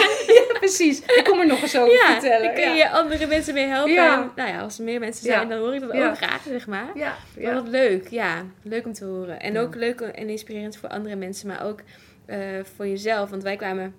precies. 0.58 1.00
Ik 1.00 1.24
kom 1.24 1.40
er 1.40 1.46
nog 1.46 1.62
eens 1.62 1.76
over 1.78 1.92
Ja, 1.92 2.12
vertellen. 2.12 2.42
dan 2.44 2.54
kun 2.54 2.74
je 2.74 2.90
andere 2.90 3.26
mensen 3.26 3.54
mee 3.54 3.66
helpen. 3.66 3.96
En, 3.96 4.32
nou 4.36 4.48
ja, 4.50 4.60
als 4.60 4.78
er 4.78 4.84
meer 4.84 5.00
mensen 5.00 5.24
zijn, 5.24 5.48
dan 5.48 5.58
hoor 5.58 5.74
ik 5.74 5.80
dat 5.80 5.92
ook 5.92 6.16
graag, 6.16 6.42
zeg 6.48 6.66
maar. 6.66 6.90
Ja, 6.94 7.16
Maar 7.42 7.54
wat 7.54 7.68
leuk, 7.68 8.08
ja. 8.08 8.44
Leuk 8.62 8.84
om 8.86 8.92
te 8.92 9.04
horen. 9.04 9.40
En 9.40 9.58
ook 9.58 9.74
leuk 9.74 10.00
en 10.00 10.28
inspirerend 10.28 10.76
voor 10.76 10.88
andere 10.88 11.16
mensen, 11.16 11.48
maar 11.48 11.64
ook 11.64 11.80
eh, 12.26 12.38
voor 12.76 12.86
jezelf. 12.88 13.30
Want 13.30 13.42
wij 13.42 13.56
kwamen 13.56 13.94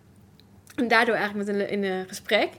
daardoor 0.87 1.15
eigenlijk 1.15 1.47
met 1.47 1.55
een, 1.55 1.69
in 1.69 1.83
een 1.83 2.07
gesprek. 2.07 2.49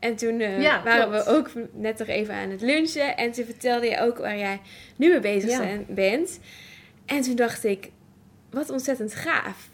En 0.00 0.16
toen 0.16 0.40
eh, 0.40 0.60
Ja, 0.62 0.82
waren 0.82 1.10
we 1.10 1.26
ook 1.26 1.50
net 1.72 1.98
nog 1.98 2.08
even 2.08 2.34
aan 2.34 2.50
het 2.50 2.60
lunchen. 2.60 3.16
En 3.16 3.32
toen 3.32 3.44
vertelde 3.44 3.86
je 3.86 4.00
ook 4.00 4.18
waar 4.18 4.38
jij 4.38 4.60
nu 4.96 5.08
mee 5.10 5.20
bezig 5.20 5.50
Ja. 5.50 5.56
zijn, 5.56 5.84
bent. 5.88 6.40
En 7.06 7.20
toen 7.20 7.34
dacht 7.36 7.64
ik, 7.64 7.90
wat 8.50 8.70
ontzettend 8.70 9.14
gaaf. 9.14 9.68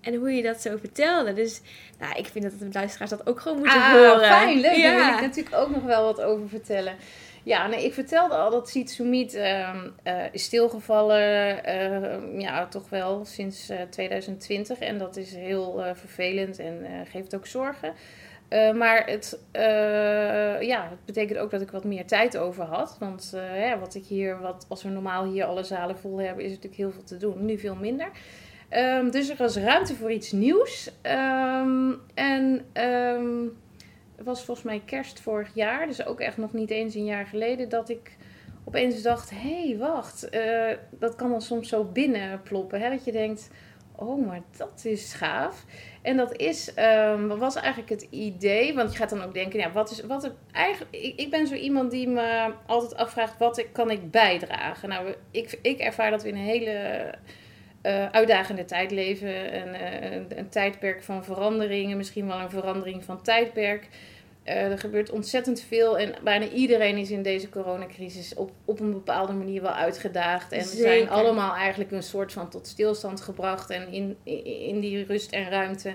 En 0.00 0.14
hoe 0.14 0.30
je 0.32 0.42
dat 0.42 0.60
zo 0.60 0.76
vertelde. 0.76 1.32
Dus 1.32 1.60
nou, 1.98 2.14
ik 2.18 2.26
vind 2.26 2.44
dat 2.44 2.58
de 2.58 2.68
luisteraars 2.72 3.10
dat 3.10 3.26
ook 3.26 3.40
gewoon 3.40 3.58
moeten 3.58 3.80
Ah, 3.80 3.92
horen. 3.92 4.24
fijn, 4.24 4.60
leuk. 4.60 4.82
Daar 4.82 4.94
wil 4.94 5.00
Ja. 5.04 5.14
ik 5.14 5.20
natuurlijk 5.20 5.56
ook 5.56 5.70
nog 5.70 5.82
wel 5.82 6.04
wat 6.04 6.20
over 6.20 6.48
vertellen. 6.48 6.94
Ja, 7.42 7.66
nee, 7.66 7.84
ik 7.84 7.94
vertelde 7.94 8.34
al 8.34 8.50
dat 8.50 8.68
Siet 8.68 8.90
Soumit 8.90 9.34
ehm, 9.34 9.88
eh, 10.02 10.22
is 10.32 10.42
stilgevallen. 10.44 11.64
ehm, 11.64 12.40
ja, 12.40 12.66
toch 12.66 12.88
wel 12.88 13.24
sinds 13.24 13.68
eh, 13.68 13.78
2020. 13.90 14.78
En 14.78 14.98
dat 14.98 15.16
is 15.16 15.34
heel 15.34 15.84
eh, 15.84 15.90
vervelend 15.94 16.58
en 16.58 16.84
eh, 16.84 16.90
geeft 17.10 17.34
ook 17.34 17.46
zorgen. 17.46 17.92
Eh, 18.48 18.72
maar 18.72 19.06
het, 19.06 19.40
eh, 19.50 20.60
ja, 20.60 20.88
het 20.90 21.04
betekent 21.04 21.38
ook 21.38 21.50
dat 21.50 21.60
ik 21.60 21.70
wat 21.70 21.84
meer 21.84 22.06
tijd 22.06 22.36
over 22.36 22.64
had. 22.64 22.96
Want 22.98 23.32
uh, 23.34 23.78
wat 23.80 23.94
ik 23.94 24.04
hier, 24.04 24.40
wat, 24.40 24.66
als 24.68 24.82
we 24.82 24.88
normaal 24.88 25.24
hier 25.24 25.44
alle 25.44 25.64
zalen 25.64 25.98
vol 25.98 26.20
hebben, 26.20 26.44
is 26.44 26.50
natuurlijk 26.50 26.76
heel 26.76 26.92
veel 26.92 27.04
te 27.04 27.16
doen. 27.16 27.44
Nu 27.44 27.58
veel 27.58 27.74
minder. 27.74 28.10
Um, 28.70 29.10
dus 29.10 29.28
er 29.28 29.36
was 29.36 29.56
ruimte 29.56 29.94
voor 29.94 30.12
iets 30.12 30.32
nieuws. 30.32 30.90
Um, 31.02 32.00
en 32.14 32.64
um, 32.82 33.56
het 34.16 34.26
was 34.26 34.44
volgens 34.44 34.66
mij 34.66 34.82
kerst 34.84 35.20
vorig 35.20 35.54
jaar, 35.54 35.86
dus 35.86 36.06
ook 36.06 36.20
echt 36.20 36.36
nog 36.36 36.52
niet 36.52 36.70
eens 36.70 36.94
een 36.94 37.04
jaar 37.04 37.26
geleden, 37.26 37.68
dat 37.68 37.88
ik 37.88 38.16
opeens 38.64 39.02
dacht: 39.02 39.30
hé, 39.30 39.66
hey, 39.66 39.76
wacht, 39.78 40.34
uh, 40.34 40.70
dat 40.90 41.14
kan 41.14 41.30
dan 41.30 41.42
soms 41.42 41.68
zo 41.68 41.84
binnenploppen. 41.84 42.80
Hè? 42.80 42.90
Dat 42.90 43.04
je 43.04 43.12
denkt: 43.12 43.50
oh, 43.96 44.26
maar 44.26 44.40
dat 44.56 44.82
is 44.84 45.12
gaaf. 45.14 45.64
En 46.04 46.16
dat 46.16 46.36
is, 46.36 46.72
um, 46.78 47.28
wat 47.28 47.38
was 47.38 47.54
eigenlijk 47.54 47.88
het 47.88 48.06
idee? 48.10 48.74
Want 48.74 48.92
je 48.92 48.98
gaat 48.98 49.10
dan 49.10 49.22
ook 49.22 49.34
denken, 49.34 49.58
ja, 49.58 49.72
wat 49.72 49.90
is, 49.90 50.00
wat 50.00 50.30
eigenlijk, 50.52 50.96
ik, 50.96 51.20
ik 51.20 51.30
ben 51.30 51.46
zo 51.46 51.54
iemand 51.54 51.90
die 51.90 52.08
me 52.08 52.52
altijd 52.66 52.96
afvraagt, 52.96 53.38
wat 53.38 53.58
ik, 53.58 53.68
kan 53.72 53.90
ik 53.90 54.10
bijdragen? 54.10 54.88
Nou, 54.88 55.14
ik, 55.30 55.58
ik 55.62 55.78
ervaar 55.78 56.10
dat 56.10 56.22
we 56.22 56.28
in 56.28 56.34
een 56.34 56.40
hele 56.40 57.14
uh, 57.82 58.10
uitdagende 58.10 58.64
tijd 58.64 58.90
leven, 58.90 59.52
en, 59.52 59.68
een, 60.12 60.38
een 60.38 60.48
tijdperk 60.48 61.02
van 61.02 61.24
veranderingen, 61.24 61.96
misschien 61.96 62.26
wel 62.26 62.40
een 62.40 62.50
verandering 62.50 63.04
van 63.04 63.22
tijdperk. 63.22 63.88
Uh, 64.44 64.70
er 64.70 64.78
gebeurt 64.78 65.10
ontzettend 65.10 65.60
veel 65.60 65.98
en 65.98 66.14
bijna 66.22 66.48
iedereen 66.48 66.96
is 66.96 67.10
in 67.10 67.22
deze 67.22 67.48
coronacrisis 67.48 68.34
op, 68.34 68.50
op 68.64 68.80
een 68.80 68.92
bepaalde 68.92 69.32
manier 69.32 69.62
wel 69.62 69.72
uitgedaagd. 69.72 70.52
En 70.52 70.58
we 70.58 70.76
zijn 70.76 71.08
allemaal 71.08 71.54
eigenlijk 71.54 71.90
een 71.90 72.02
soort 72.02 72.32
van 72.32 72.50
tot 72.50 72.66
stilstand 72.66 73.20
gebracht. 73.20 73.70
En 73.70 73.92
in, 73.92 74.16
in 74.66 74.80
die 74.80 75.04
rust 75.04 75.32
en 75.32 75.50
ruimte 75.50 75.94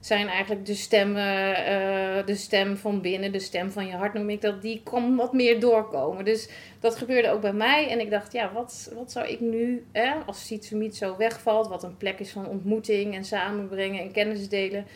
zijn 0.00 0.28
eigenlijk 0.28 0.66
de 0.66 0.74
stemmen, 0.74 1.50
uh, 1.50 2.26
de 2.26 2.34
stem 2.34 2.76
van 2.76 3.00
binnen, 3.00 3.32
de 3.32 3.38
stem 3.38 3.70
van 3.70 3.86
je 3.86 3.92
hart 3.92 4.14
noem 4.14 4.30
ik 4.30 4.40
dat, 4.40 4.62
die 4.62 4.80
kan 4.84 5.16
wat 5.16 5.32
meer 5.32 5.60
doorkomen. 5.60 6.24
Dus 6.24 6.48
dat 6.80 6.96
gebeurde 6.96 7.30
ook 7.30 7.40
bij 7.40 7.52
mij. 7.52 7.88
En 7.88 8.00
ik 8.00 8.10
dacht, 8.10 8.32
ja, 8.32 8.52
wat, 8.52 8.92
wat 8.94 9.12
zou 9.12 9.26
ik 9.26 9.40
nu, 9.40 9.86
hè, 9.92 10.12
als 10.26 10.46
Sitsumiet 10.46 10.96
zo 10.96 11.16
wegvalt, 11.16 11.68
wat 11.68 11.82
een 11.82 11.96
plek 11.96 12.18
is 12.18 12.30
van 12.30 12.48
ontmoeting 12.48 13.14
en 13.14 13.24
samenbrengen 13.24 14.00
en 14.00 14.12
kennis 14.12 14.48
delen. 14.48 14.86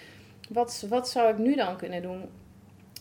Wat, 0.48 0.86
wat 0.88 1.08
zou 1.08 1.30
ik 1.30 1.38
nu 1.38 1.54
dan 1.54 1.76
kunnen 1.76 2.02
doen? 2.02 2.28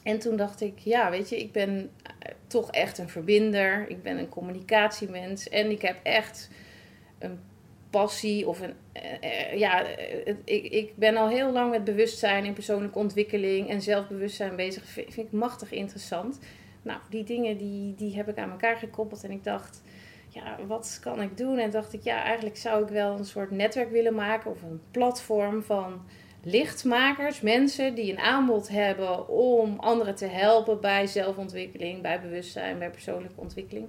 En 0.07 0.19
toen 0.19 0.35
dacht 0.35 0.61
ik, 0.61 0.79
ja, 0.79 1.09
weet 1.09 1.29
je, 1.29 1.39
ik 1.39 1.51
ben 1.51 1.91
eh, 2.03 2.31
toch 2.47 2.71
echt 2.71 2.97
een 2.97 3.09
verbinder. 3.09 3.89
Ik 3.89 4.03
ben 4.03 4.17
een 4.17 4.29
communicatiemens. 4.29 5.49
En 5.49 5.71
ik 5.71 5.81
heb 5.81 5.99
echt 6.03 6.49
een 7.19 7.39
passie 7.89 8.47
of 8.47 8.61
een. 8.61 8.73
Uh, 9.23 9.57
ja, 9.57 9.85
ik, 10.43 10.63
ik 10.63 10.95
ben 10.95 11.17
al 11.17 11.29
heel 11.29 11.51
lang 11.51 11.71
met 11.71 11.83
bewustzijn 11.83 12.45
in 12.45 12.53
persoonlijke 12.53 12.99
ontwikkeling 12.99 13.69
en 13.69 13.81
zelfbewustzijn 13.81 14.55
bezig. 14.55 14.83
Vind, 14.85 15.13
vind 15.13 15.27
ik 15.27 15.33
machtig 15.33 15.71
interessant. 15.71 16.39
Nou, 16.81 16.99
die 17.09 17.23
dingen 17.23 17.57
die, 17.57 17.95
die 17.95 18.15
heb 18.15 18.29
ik 18.29 18.37
aan 18.37 18.51
elkaar 18.51 18.77
gekoppeld. 18.77 19.23
En 19.23 19.31
ik 19.31 19.43
dacht, 19.43 19.81
ja, 20.27 20.57
wat 20.67 20.99
kan 21.01 21.21
ik 21.21 21.37
doen? 21.37 21.57
En 21.57 21.71
dacht 21.71 21.93
ik, 21.93 22.03
ja, 22.03 22.23
eigenlijk 22.23 22.57
zou 22.57 22.83
ik 22.83 22.89
wel 22.89 23.17
een 23.17 23.25
soort 23.25 23.51
netwerk 23.51 23.91
willen 23.91 24.15
maken 24.15 24.51
of 24.51 24.61
een 24.61 24.81
platform 24.91 25.63
van 25.63 26.01
lichtmakers, 26.43 27.41
mensen 27.41 27.95
die 27.95 28.11
een 28.11 28.19
aanbod 28.19 28.69
hebben 28.69 29.27
om 29.27 29.79
anderen 29.79 30.15
te 30.15 30.27
helpen 30.27 30.81
bij 30.81 31.07
zelfontwikkeling, 31.07 32.01
bij 32.01 32.21
bewustzijn, 32.21 32.79
bij 32.79 32.89
persoonlijke 32.89 33.41
ontwikkeling. 33.41 33.87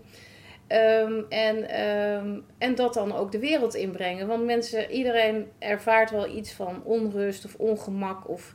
Um, 0.69 1.27
en, 1.29 1.81
um, 1.81 2.45
en 2.59 2.75
dat 2.75 2.95
dan 2.95 3.13
ook 3.13 3.33
de 3.33 3.39
wereld 3.39 3.75
inbrengen. 3.75 4.27
Want 4.27 4.45
mensen, 4.45 4.91
iedereen 4.91 5.47
ervaart 5.59 6.11
wel 6.11 6.37
iets 6.37 6.53
van 6.53 6.83
onrust 6.85 7.45
of 7.45 7.55
ongemak 7.55 8.29
of 8.29 8.55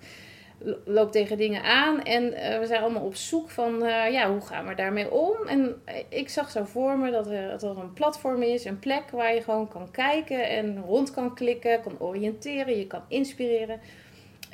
loopt 0.86 1.12
tegen 1.12 1.38
dingen 1.38 1.64
aan. 1.64 2.04
En 2.04 2.24
uh, 2.24 2.60
we 2.60 2.66
zijn 2.66 2.82
allemaal 2.82 3.04
op 3.04 3.16
zoek 3.16 3.50
van, 3.50 3.84
uh, 3.84 4.12
ja, 4.12 4.32
hoe 4.32 4.42
gaan 4.42 4.68
we 4.68 4.76
daarmee 4.76 5.12
om? 5.12 5.48
En 5.48 5.82
ik 6.10 6.30
zag 6.30 6.52
zo 6.52 6.64
voor 6.64 6.98
me 6.98 7.12
dat 7.12 7.28
er, 7.28 7.50
dat 7.50 7.64
er 7.64 7.78
een 7.78 7.94
platform 7.94 8.42
is, 8.42 8.66
een 8.66 8.80
plek 8.80 9.04
waar 9.12 9.34
je 9.34 9.42
gewoon 9.42 9.68
kan 9.68 9.92
kijken 9.92 10.50
en 10.50 10.84
rond 10.86 11.12
kan 11.12 11.36
klikken, 11.36 11.82
kan 11.82 12.00
oriënteren, 12.00 12.78
je 12.78 12.88
kan 12.88 13.02
inspireren. 13.08 13.80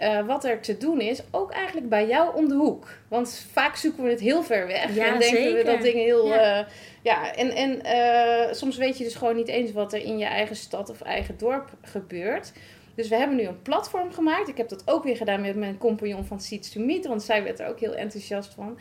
Uh, 0.03 0.25
wat 0.25 0.43
er 0.43 0.61
te 0.61 0.77
doen 0.77 1.01
is, 1.01 1.21
ook 1.31 1.51
eigenlijk 1.51 1.89
bij 1.89 2.07
jou 2.07 2.35
om 2.35 2.47
de 2.47 2.53
hoek. 2.53 2.87
Want 3.07 3.47
vaak 3.51 3.75
zoeken 3.75 4.03
we 4.03 4.09
het 4.09 4.19
heel 4.19 4.43
ver 4.43 4.67
weg. 4.67 4.95
Ja, 4.95 5.05
en 5.05 5.19
denken 5.19 5.41
zeker. 5.41 5.57
we 5.57 5.63
dat 5.63 5.81
dingen 5.81 6.03
heel. 6.03 6.27
Ja. 6.27 6.67
Ja, 7.01 7.35
en, 7.35 7.51
en 7.51 8.55
soms 8.55 8.77
weet 8.77 8.97
je 8.97 9.03
dus 9.03 9.15
gewoon 9.15 9.35
niet 9.35 9.47
eens 9.47 9.71
wat 9.71 9.93
er 9.93 10.01
in 10.01 10.17
je 10.17 10.25
eigen 10.25 10.55
stad 10.55 10.89
of 10.89 11.01
eigen 11.01 11.37
dorp 11.37 11.69
gebeurt. 11.81 12.51
Dus 12.99 13.07
we 13.09 13.15
hebben 13.15 13.37
nu 13.37 13.43
een 13.43 13.61
platform 13.61 14.11
gemaakt. 14.11 14.47
Ik 14.47 14.57
heb 14.57 14.69
dat 14.69 14.83
ook 14.85 15.03
weer 15.03 15.15
gedaan 15.17 15.41
met 15.41 15.55
mijn 15.55 15.77
compagnon 15.77 16.25
van 16.25 16.39
Seeds 16.39 16.69
to 16.69 16.81
Meet, 16.81 17.07
want 17.07 17.23
zij 17.23 17.43
werd 17.43 17.59
er 17.59 17.67
ook 17.67 17.79
heel 17.79 17.95
enthousiast 17.95 18.53
van. 18.53 18.79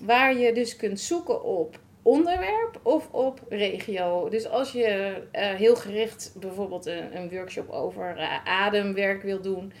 Waar 0.00 0.36
je 0.36 0.52
dus 0.52 0.76
kunt 0.76 1.00
zoeken 1.00 1.44
op 1.44 1.78
onderwerp 2.02 2.80
of 2.82 3.08
op 3.10 3.40
regio. 3.48 4.28
Dus 4.28 4.48
als 4.48 4.72
je 4.72 5.12
uh, 5.32 5.48
heel 5.48 5.76
gericht 5.76 6.32
bijvoorbeeld 6.40 6.86
een, 6.86 7.16
een 7.16 7.30
workshop 7.30 7.70
over 7.70 8.16
uh, 8.16 8.44
ademwerk 8.44 9.22
wil 9.22 9.40
doen, 9.40 9.72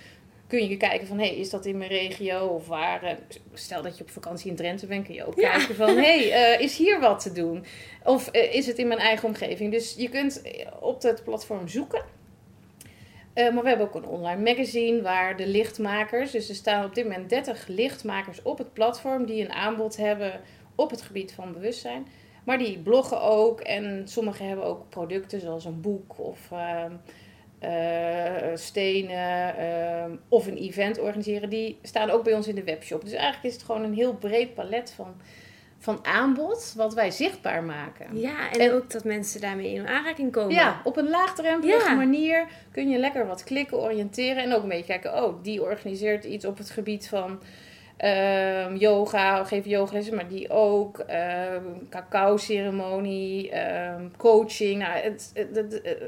kun 0.46 0.68
je 0.68 0.76
kijken 0.76 1.06
van, 1.06 1.18
hé, 1.18 1.26
hey, 1.26 1.36
is 1.36 1.50
dat 1.50 1.66
in 1.66 1.78
mijn 1.78 1.90
regio 1.90 2.46
of 2.46 2.66
waar? 2.66 3.04
Uh, 3.04 3.10
stel 3.52 3.82
dat 3.82 3.98
je 3.98 4.04
op 4.04 4.10
vakantie 4.10 4.50
in 4.50 4.56
Drenthe 4.56 4.86
bent, 4.86 5.06
kun 5.06 5.14
je 5.14 5.24
ook 5.26 5.40
Ja. 5.40 5.50
kijken 5.56 5.74
van, 5.74 5.96
hé, 5.96 6.28
hey, 6.28 6.56
is 6.60 6.76
hier 6.76 7.00
wat 7.00 7.22
te 7.22 7.32
doen? 7.32 7.64
Of 8.04 8.30
is 8.30 8.66
het 8.66 8.78
in 8.78 8.88
mijn 8.88 9.00
eigen 9.00 9.28
omgeving? 9.28 9.72
Dus 9.72 9.94
je 9.98 10.08
kunt 10.08 10.42
op 10.80 11.02
het 11.02 11.24
platform 11.24 11.68
zoeken. 11.68 12.18
Uh, 13.34 13.52
maar 13.52 13.62
we 13.62 13.68
hebben 13.68 13.86
ook 13.86 13.94
een 13.94 14.06
online 14.06 14.42
magazine 14.42 15.02
waar 15.02 15.36
de 15.36 15.46
lichtmakers, 15.46 16.30
dus 16.30 16.48
er 16.48 16.54
staan 16.54 16.84
op 16.84 16.94
dit 16.94 17.04
moment 17.04 17.28
30 17.28 17.66
lichtmakers 17.66 18.42
op 18.42 18.58
het 18.58 18.72
platform 18.72 19.26
die 19.26 19.44
een 19.44 19.52
aanbod 19.52 19.96
hebben 19.96 20.40
op 20.74 20.90
het 20.90 21.02
gebied 21.02 21.32
van 21.32 21.52
bewustzijn. 21.52 22.06
Maar 22.44 22.58
die 22.58 22.78
bloggen 22.78 23.20
ook 23.20 23.60
en 23.60 24.08
sommigen 24.08 24.46
hebben 24.46 24.64
ook 24.64 24.88
producten 24.88 25.40
zoals 25.40 25.64
een 25.64 25.80
boek 25.80 26.18
of 26.18 26.50
uh, 26.50 26.84
stenen 28.54 30.20
of 30.28 30.46
een 30.46 30.56
event 30.56 30.98
organiseren. 30.98 31.50
Die 31.50 31.78
staan 31.82 32.10
ook 32.10 32.24
bij 32.24 32.34
ons 32.34 32.48
in 32.48 32.54
de 32.54 32.64
webshop. 32.64 33.00
Dus 33.00 33.12
eigenlijk 33.12 33.44
is 33.44 33.52
het 33.52 33.62
gewoon 33.62 33.82
een 33.82 33.94
heel 33.94 34.14
breed 34.14 34.54
palet 34.54 34.92
van, 34.96 35.14
van 35.82 35.98
aanbod 36.06 36.72
wat 36.76 36.94
wij 36.94 37.10
zichtbaar 37.10 37.62
maken. 37.64 38.18
Ja, 38.18 38.50
en, 38.52 38.60
en, 38.60 38.72
ook 38.72 38.90
dat 38.90 39.04
mensen 39.04 39.40
daarmee 39.40 39.72
in 39.72 39.86
aanraking 39.88 40.32
komen. 40.32 40.54
Ja, 40.54 40.80
op 40.84 40.96
een 40.96 41.08
laagdrempelige 41.08 41.88
Ja. 41.88 41.94
manier 41.94 42.46
kun 42.72 42.88
je 42.88 42.98
lekker 42.98 43.26
wat 43.26 43.44
klikken, 43.44 43.78
oriënteren 43.78 44.42
en 44.42 44.52
ook 44.54 44.62
een 44.62 44.68
beetje 44.68 44.84
kijken, 44.84 45.24
oh, 45.24 45.42
die 45.42 45.62
organiseert 45.62 46.24
iets 46.24 46.44
op 46.44 46.58
het 46.58 46.70
gebied 46.70 47.08
van 47.08 47.40
ehm 47.96 48.76
yoga, 48.76 49.44
geef 49.44 49.64
yogalessen, 49.64 50.14
maar 50.14 50.28
die 50.28 50.50
ook, 50.50 50.98
ehm 50.98 51.64
cacao-ceremonie, 51.90 53.50
ehm, 53.50 54.04
coaching. 54.16 54.78
Nou, 54.78 54.92
het, 54.92 55.30
het, 55.34 55.56
het- 55.56 55.72
het- 55.82 56.02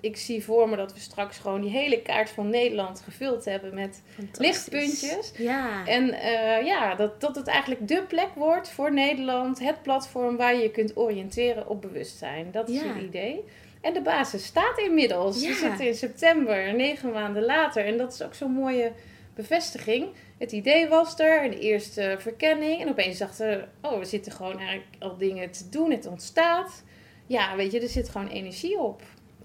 ik 0.00 0.16
zie 0.16 0.44
voor 0.44 0.68
me 0.68 0.76
dat 0.76 0.92
we 0.92 1.00
straks 1.00 1.38
gewoon 1.38 1.60
die 1.60 1.70
hele 1.70 2.02
kaart 2.02 2.30
van 2.30 2.48
Nederland 2.50 3.00
gevuld 3.00 3.44
hebben 3.44 3.74
met 3.74 4.02
lichtpuntjes. 4.38 5.32
Ja. 5.36 5.86
En 5.86 6.12
eh, 6.12 6.66
ja, 6.66 6.94
dat, 6.94 7.20
dat 7.20 7.36
het 7.36 7.46
eigenlijk 7.46 7.88
de 7.88 8.02
plek 8.02 8.28
wordt 8.34 8.68
voor 8.68 8.92
Nederland. 8.92 9.58
Het 9.58 9.82
platform 9.82 10.36
waar 10.36 10.54
je 10.54 10.62
je 10.62 10.70
kunt 10.70 10.96
oriënteren 10.96 11.68
op 11.68 11.80
bewustzijn. 11.80 12.50
Dat 12.52 12.68
is 12.68 12.80
Ja. 12.80 12.86
het 12.86 13.02
idee. 13.02 13.44
En 13.80 13.92
de 13.92 14.02
basis 14.02 14.44
staat 14.44 14.78
inmiddels. 14.78 15.42
Ja. 15.42 15.48
We 15.48 15.54
zitten 15.54 15.86
in 15.86 15.94
september, 15.94 16.74
negen 16.74 17.10
maanden 17.12 17.44
later. 17.44 17.84
En 17.86 17.96
dat 17.98 18.12
is 18.12 18.22
ook 18.22 18.34
zo'n 18.34 18.52
mooie 18.52 18.92
bevestiging. 19.34 20.06
Het 20.38 20.52
idee 20.52 20.88
was 20.88 21.18
er, 21.18 21.44
een 21.44 21.52
eerste 21.58 22.16
verkenning. 22.18 22.80
En 22.80 22.88
opeens 22.88 23.18
dachten 23.18 23.48
we, 23.48 23.88
oh, 23.88 23.98
we 23.98 24.04
zitten 24.04 24.32
gewoon 24.32 24.58
eigenlijk 24.58 24.88
al 24.98 25.16
dingen 25.16 25.50
te 25.50 25.68
doen. 25.68 25.90
Het 25.90 26.06
ontstaat. 26.06 26.82
Ja, 27.26 27.56
weet 27.56 27.72
je, 27.72 27.80
er 27.80 27.88
zit 27.88 28.08
gewoon 28.08 28.28
energie 28.28 28.78
op. 28.78 29.02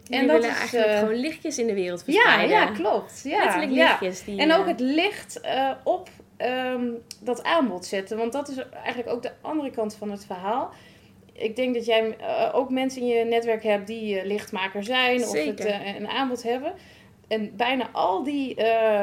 en 0.10 0.28
dat 0.28 0.36
willen 0.36 0.50
is, 0.50 0.60
eigenlijk 0.60 0.92
eh, 0.92 1.00
gewoon 1.00 1.16
lichtjes 1.16 1.58
in 1.60 1.68
de 1.68 1.74
wereld 1.74 2.04
Ja, 2.06 2.14
verspreiden. 2.14 2.58
ja, 2.58 2.66
klopt. 2.66 3.22
Ja, 3.24 3.44
Letterlijk 3.44 3.72
ja. 3.72 3.88
lichtjes. 3.88 4.24
Die, 4.24 4.40
En 4.40 4.54
ook 4.54 4.62
eh, 4.62 4.68
het 4.68 4.80
licht 4.80 5.42
eh, 5.42 5.72
op 5.84 6.10
ehm, 6.38 6.88
dat 7.22 7.44
aanbod 7.44 7.86
zetten. 7.86 8.18
Want 8.18 8.34
dat 8.34 8.50
is 8.50 8.58
eigenlijk 8.84 9.16
ook 9.16 9.22
de 9.22 9.32
andere 9.42 9.72
kant 9.72 9.96
van 9.96 10.12
het 10.12 10.26
verhaal. 10.26 10.70
Ik 11.34 11.56
denk 11.56 11.74
dat 11.74 11.86
jij 11.86 12.16
ook 12.54 12.70
mensen 12.70 13.02
in 13.02 13.08
je 13.08 13.26
netwerk 13.26 13.64
hebt 13.64 13.88
die 13.88 14.26
lichtmaker 14.26 14.84
zijn 14.84 15.22
of 15.24 15.32
het, 15.32 15.66
een 15.98 16.08
aanbod 16.08 16.44
hebben. 16.44 16.74
En 17.28 17.56
bijna 17.56 17.90
al 17.92 18.24
die 18.24 18.56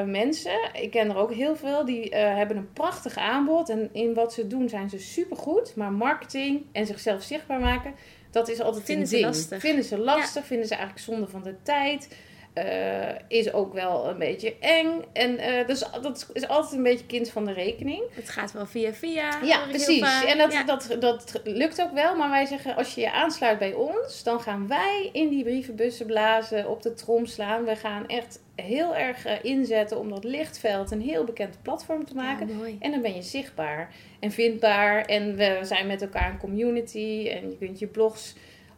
mensen, 0.04 0.70
ik 0.80 0.90
ken 0.90 1.10
er 1.10 1.16
ook 1.16 1.32
heel 1.32 1.56
veel, 1.56 1.84
die 1.84 2.14
hebben 2.16 2.56
een 2.56 2.72
prachtig 2.72 3.16
aanbod. 3.16 3.68
En 3.68 3.88
in 3.92 4.14
wat 4.14 4.32
ze 4.32 4.46
doen 4.46 4.68
zijn 4.68 4.90
ze 4.90 4.98
supergoed. 4.98 5.76
Maar 5.76 5.92
marketing 5.92 6.62
en 6.72 6.86
zichzelf 6.86 7.22
zichtbaar 7.22 7.60
maken, 7.60 7.94
dat 8.32 8.48
is 8.48 8.60
altijd 8.60 8.84
Vinden 8.84 9.04
een 9.04 9.10
ze 9.10 9.20
lastig. 9.20 9.60
Vinden 9.60 9.84
ze 9.84 9.98
lastig, 9.98 10.44
vinden 10.46 10.66
ze 10.66 10.74
eigenlijk 10.74 11.04
zonde 11.04 11.28
van 11.28 11.42
de 11.42 11.54
tijd. 11.62 12.08
eh, 12.54 13.08
is 13.28 13.52
ook 13.52 13.72
wel 13.72 14.08
een 14.08 14.18
beetje 14.18 14.56
eng. 14.60 15.02
En 15.12 15.38
dus 15.66 15.84
dat 16.02 16.30
is 16.32 16.48
altijd 16.48 16.72
een 16.72 16.82
beetje 16.82 17.06
kind 17.06 17.30
van 17.30 17.44
de 17.44 17.52
rekening. 17.52 18.02
Het 18.10 18.28
gaat 18.28 18.52
wel 18.52 18.66
via 18.66 18.92
via. 18.92 19.38
Ja, 19.42 19.66
precies. 19.68 20.24
En 20.24 20.38
dat, 20.38 20.52
Ja. 20.52 20.64
dat, 20.64 20.96
dat 21.00 21.40
lukt 21.44 21.80
ook 21.82 21.92
wel. 21.92 22.16
Maar 22.16 22.30
wij 22.30 22.46
zeggen, 22.46 22.76
als 22.76 22.94
je 22.94 23.00
je 23.00 23.12
aansluit 23.12 23.58
bij 23.58 23.72
ons, 23.72 24.22
dan 24.22 24.40
gaan 24.40 24.68
wij 24.68 25.10
in 25.12 25.28
die 25.28 25.42
brievenbussen 25.44 26.06
blazen, 26.06 26.68
op 26.68 26.82
de 26.82 26.94
trom 26.94 27.26
slaan. 27.26 27.64
We 27.64 27.76
gaan 27.76 28.06
echt 28.08 28.40
heel 28.62 28.96
erg 28.96 29.24
eh, 29.24 29.34
inzetten 29.42 29.98
om 29.98 30.08
dat 30.10 30.24
lichtveld 30.24 30.90
een 30.90 31.00
heel 31.00 31.24
bekend 31.24 31.58
platform 31.62 32.04
te 32.04 32.14
maken. 32.14 32.48
Ja. 32.48 32.64
En 32.78 32.90
dan 32.90 33.02
ben 33.02 33.14
je 33.14 33.22
zichtbaar 33.22 33.94
en 34.20 34.30
vindbaar. 34.30 35.04
En 35.04 35.36
we 35.36 35.58
zijn 35.62 35.86
met 35.86 36.02
elkaar 36.02 36.30
een 36.30 36.38
community. 36.38 37.28
En 37.30 37.50
je 37.50 37.56
kunt 37.58 37.78
je 37.78 37.86
blogs 37.86 38.34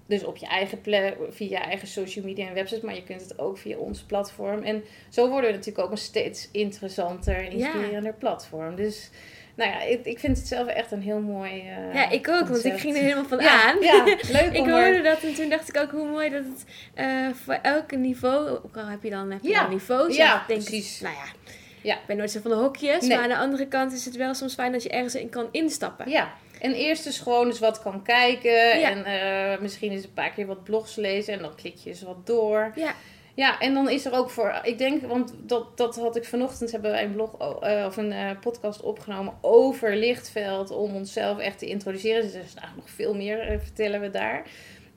dus 0.07 0.25
op 0.25 0.37
je 0.37 0.47
eigen 0.47 0.81
plek, 0.81 1.17
via 1.31 1.49
je 1.59 1.65
eigen 1.65 1.89
social 1.89 2.25
media 2.25 2.49
en 2.49 2.55
websites. 2.55 2.85
Maar 2.85 2.95
je 2.95 3.03
kunt 3.03 3.21
het 3.21 3.39
ook 3.39 3.59
via 3.59 3.77
ons 3.77 4.03
platform. 4.03 4.63
En 4.63 4.85
zo 5.09 5.29
worden 5.29 5.51
we 5.51 5.57
natuurlijk 5.57 5.85
ook 5.85 5.91
een 5.93 5.99
steeds 5.99 6.49
interessanter 6.53 7.43
Ja. 7.43 7.51
inspirerender 7.51 8.15
platform. 8.15 8.75
Dus 8.77 9.11
nou 9.55 9.71
ja, 9.71 9.81
ik, 9.83 10.05
ik 10.05 10.19
vind 10.19 10.37
het 10.39 10.47
zelf 10.47 10.67
echt 10.69 10.91
een 10.93 11.03
heel 11.03 11.21
mooi 11.21 11.61
eh, 11.61 11.95
Ja, 11.95 12.11
ik 12.11 12.29
ook, 12.29 12.49
want 12.49 12.65
ik 12.65 12.79
ging 12.81 12.97
er 12.97 13.03
helemaal 13.03 13.25
van 13.25 13.39
ja, 13.41 13.63
aan. 13.69 13.81
Ja, 13.81 14.05
leuk 14.05 14.53
Ik 14.61 14.67
hoorde 14.67 14.75
er- 14.97 15.03
dat 15.03 15.23
en 15.23 15.35
toen 15.35 15.49
dacht 15.49 15.69
ik 15.69 15.77
ook 15.83 15.91
hoe 15.91 16.09
mooi 16.09 16.31
dat 16.31 16.43
het 16.45 16.65
eh, 16.95 17.07
voor 17.45 17.55
elk 17.63 17.97
niveau, 17.97 18.49
ook 18.49 18.77
al 18.77 18.87
heb 18.87 19.03
je 19.03 19.11
dan, 19.11 19.31
heb 19.31 19.43
je 19.43 19.49
Ja. 19.49 19.69
niveaus. 19.69 20.17
Ja, 20.17 20.41
ik 20.41 20.49
denk, 20.49 20.65
precies. 20.65 21.01
Nou 21.01 21.15
ja, 21.15 21.53
Ja. 21.83 21.95
ik 21.95 22.07
ben 22.07 22.17
nooit 22.17 22.31
zo 22.31 22.41
van 22.41 22.51
de 22.51 22.57
hokjes, 22.57 23.01
Nee. 23.01 23.09
maar 23.17 23.23
aan 23.25 23.33
de 23.33 23.37
andere 23.39 23.67
kant 23.69 23.93
is 23.93 24.05
het 24.05 24.17
wel 24.17 24.35
soms 24.35 24.55
fijn 24.55 24.73
dat 24.73 24.83
je 24.83 24.89
ergens 24.89 25.15
in 25.15 25.29
kan 25.29 25.49
instappen. 25.51 26.11
Ja, 26.11 26.33
en 26.61 26.73
eerst 26.75 27.05
dus 27.05 27.19
gewoon 27.19 27.47
eens 27.47 27.59
wat 27.59 27.83
kan 27.83 28.03
kijken. 28.03 28.79
Ja. 28.79 28.91
En 28.91 29.05
eh, 29.05 29.61
misschien 29.61 29.93
eens 29.93 30.05
een 30.05 30.13
paar 30.13 30.31
keer 30.31 30.47
wat 30.47 30.65
blogs 30.65 30.97
lezen. 30.97 31.33
En 31.35 31.39
dan 31.41 31.55
klik 31.55 31.77
je 31.77 31.91
eens 31.91 32.03
wat 32.03 32.27
door. 32.27 32.73
Ja. 32.75 32.95
Ja, 33.35 33.61
en 33.61 33.75
dan 33.75 33.89
is 33.89 34.05
er 34.05 34.13
ook 34.13 34.31
voor, 34.31 34.61
ik 34.63 34.79
denk, 34.79 35.07
want 35.07 35.35
dat, 35.39 35.77
dat 35.77 35.97
had 35.97 36.17
ik 36.17 36.25
vanochtend, 36.25 36.73
hebben 36.73 36.91
wij 36.91 37.05
een 37.05 37.13
blog 37.13 37.61
eh, 37.61 37.85
of 37.87 37.97
een 37.97 38.13
eh, 38.13 38.31
podcast 38.41 38.81
opgenomen 38.81 39.35
over 39.41 39.97
lichtveld, 39.97 40.71
om 40.71 40.95
onszelf 40.95 41.39
echt 41.39 41.59
te 41.59 41.67
introduceren. 41.67 42.23
Dus 42.23 42.35
er 42.35 42.43
is 42.43 42.55
nog 42.77 42.91
veel 42.91 43.15
meer, 43.15 43.41
eh, 43.41 43.59
vertellen 43.59 44.01
we 44.01 44.11
daar. 44.11 44.47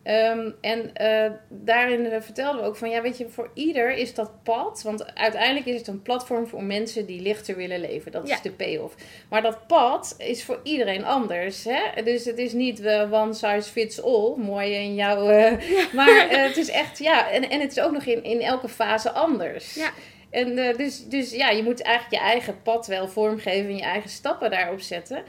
Ehm, 0.08 0.52
en 0.62 0.94
eh, 0.94 1.32
daarin 1.50 2.06
eh, 2.06 2.22
vertelden 2.22 2.62
we 2.62 2.68
ook 2.68 2.76
van, 2.76 2.90
ja, 2.90 3.02
weet 3.02 3.18
je, 3.18 3.30
voor 3.30 3.50
ieder 3.54 3.92
is 3.92 4.14
dat 4.14 4.44
pad, 4.44 4.82
want 4.84 5.16
uiteindelijk 5.16 5.66
is 5.66 5.78
het 5.78 5.88
een 5.88 6.02
platform 6.02 6.48
voor 6.48 6.64
mensen 6.64 7.06
die 7.06 7.22
lichter 7.22 7.56
willen 7.56 7.80
leven. 7.80 8.12
Dat 8.12 8.28
Ja. 8.28 8.36
is 8.36 8.42
de 8.42 8.52
payoff. 8.52 8.96
Maar 9.30 9.42
dat 9.42 9.68
pad 9.68 10.16
is 10.18 10.44
voor 10.44 10.60
iedereen 10.64 11.06
anders. 11.06 11.64
Hè? 11.64 12.04
Dus 12.04 12.26
het 12.26 12.38
is 12.38 12.54
niet 12.54 12.80
eh, 12.82 13.14
one 13.14 13.34
size 13.34 13.72
fits 13.72 14.04
all, 14.04 14.34
mooi 14.38 14.74
in 14.74 14.96
jouw. 14.96 15.26
maar 16.00 16.28
het 16.30 16.58
is 16.58 16.70
echt, 16.70 17.00
ja, 17.00 17.30
en, 17.30 17.50
en 17.50 17.60
het 17.62 17.72
is 17.72 17.80
ook 17.80 17.92
nog 17.92 18.04
in, 18.06 18.24
in 18.24 18.42
elke 18.42 18.70
fase 18.70 19.12
anders. 19.12 19.74
Ja. 19.76 19.90
En 20.30 20.56
dus, 20.78 21.06
dus 21.06 21.32
ja, 21.32 21.50
je 21.50 21.64
moet 21.64 21.82
eigenlijk 21.82 22.24
je 22.24 22.30
eigen 22.30 22.62
pad 22.62 22.88
wel 22.88 23.08
vormgeven 23.08 23.70
en 23.70 23.76
je 23.78 23.84
eigen 23.84 24.10
stappen 24.10 24.50
daarop 24.52 24.80
zetten. 24.80 25.24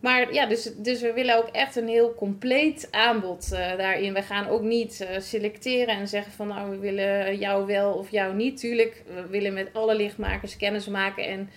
Maar 0.00 0.32
ja, 0.32 0.46
dus, 0.46 0.70
dus 0.76 1.00
we 1.00 1.12
willen 1.12 1.36
ook 1.36 1.48
echt 1.48 1.76
een 1.76 1.88
heel 1.88 2.14
compleet 2.14 2.88
aanbod 2.90 3.52
eh, 3.52 3.76
daarin. 3.76 4.14
We 4.14 4.22
gaan 4.22 4.48
ook 4.48 4.62
niet 4.62 5.00
eh, 5.00 5.20
selecteren 5.20 5.94
en 5.96 6.08
zeggen 6.08 6.32
van 6.32 6.48
nou, 6.48 6.70
we 6.70 6.78
willen 6.78 7.38
jou 7.38 7.66
wel 7.66 7.92
of 7.92 8.10
jou 8.10 8.34
niet. 8.34 8.56
Tuurlijk, 8.58 9.02
we 9.14 9.26
willen 9.26 9.52
met 9.52 9.68
alle 9.72 9.94
lichtmakers 9.94 10.56
kennis 10.56 10.86
maken 10.86 11.24
en 11.24 11.50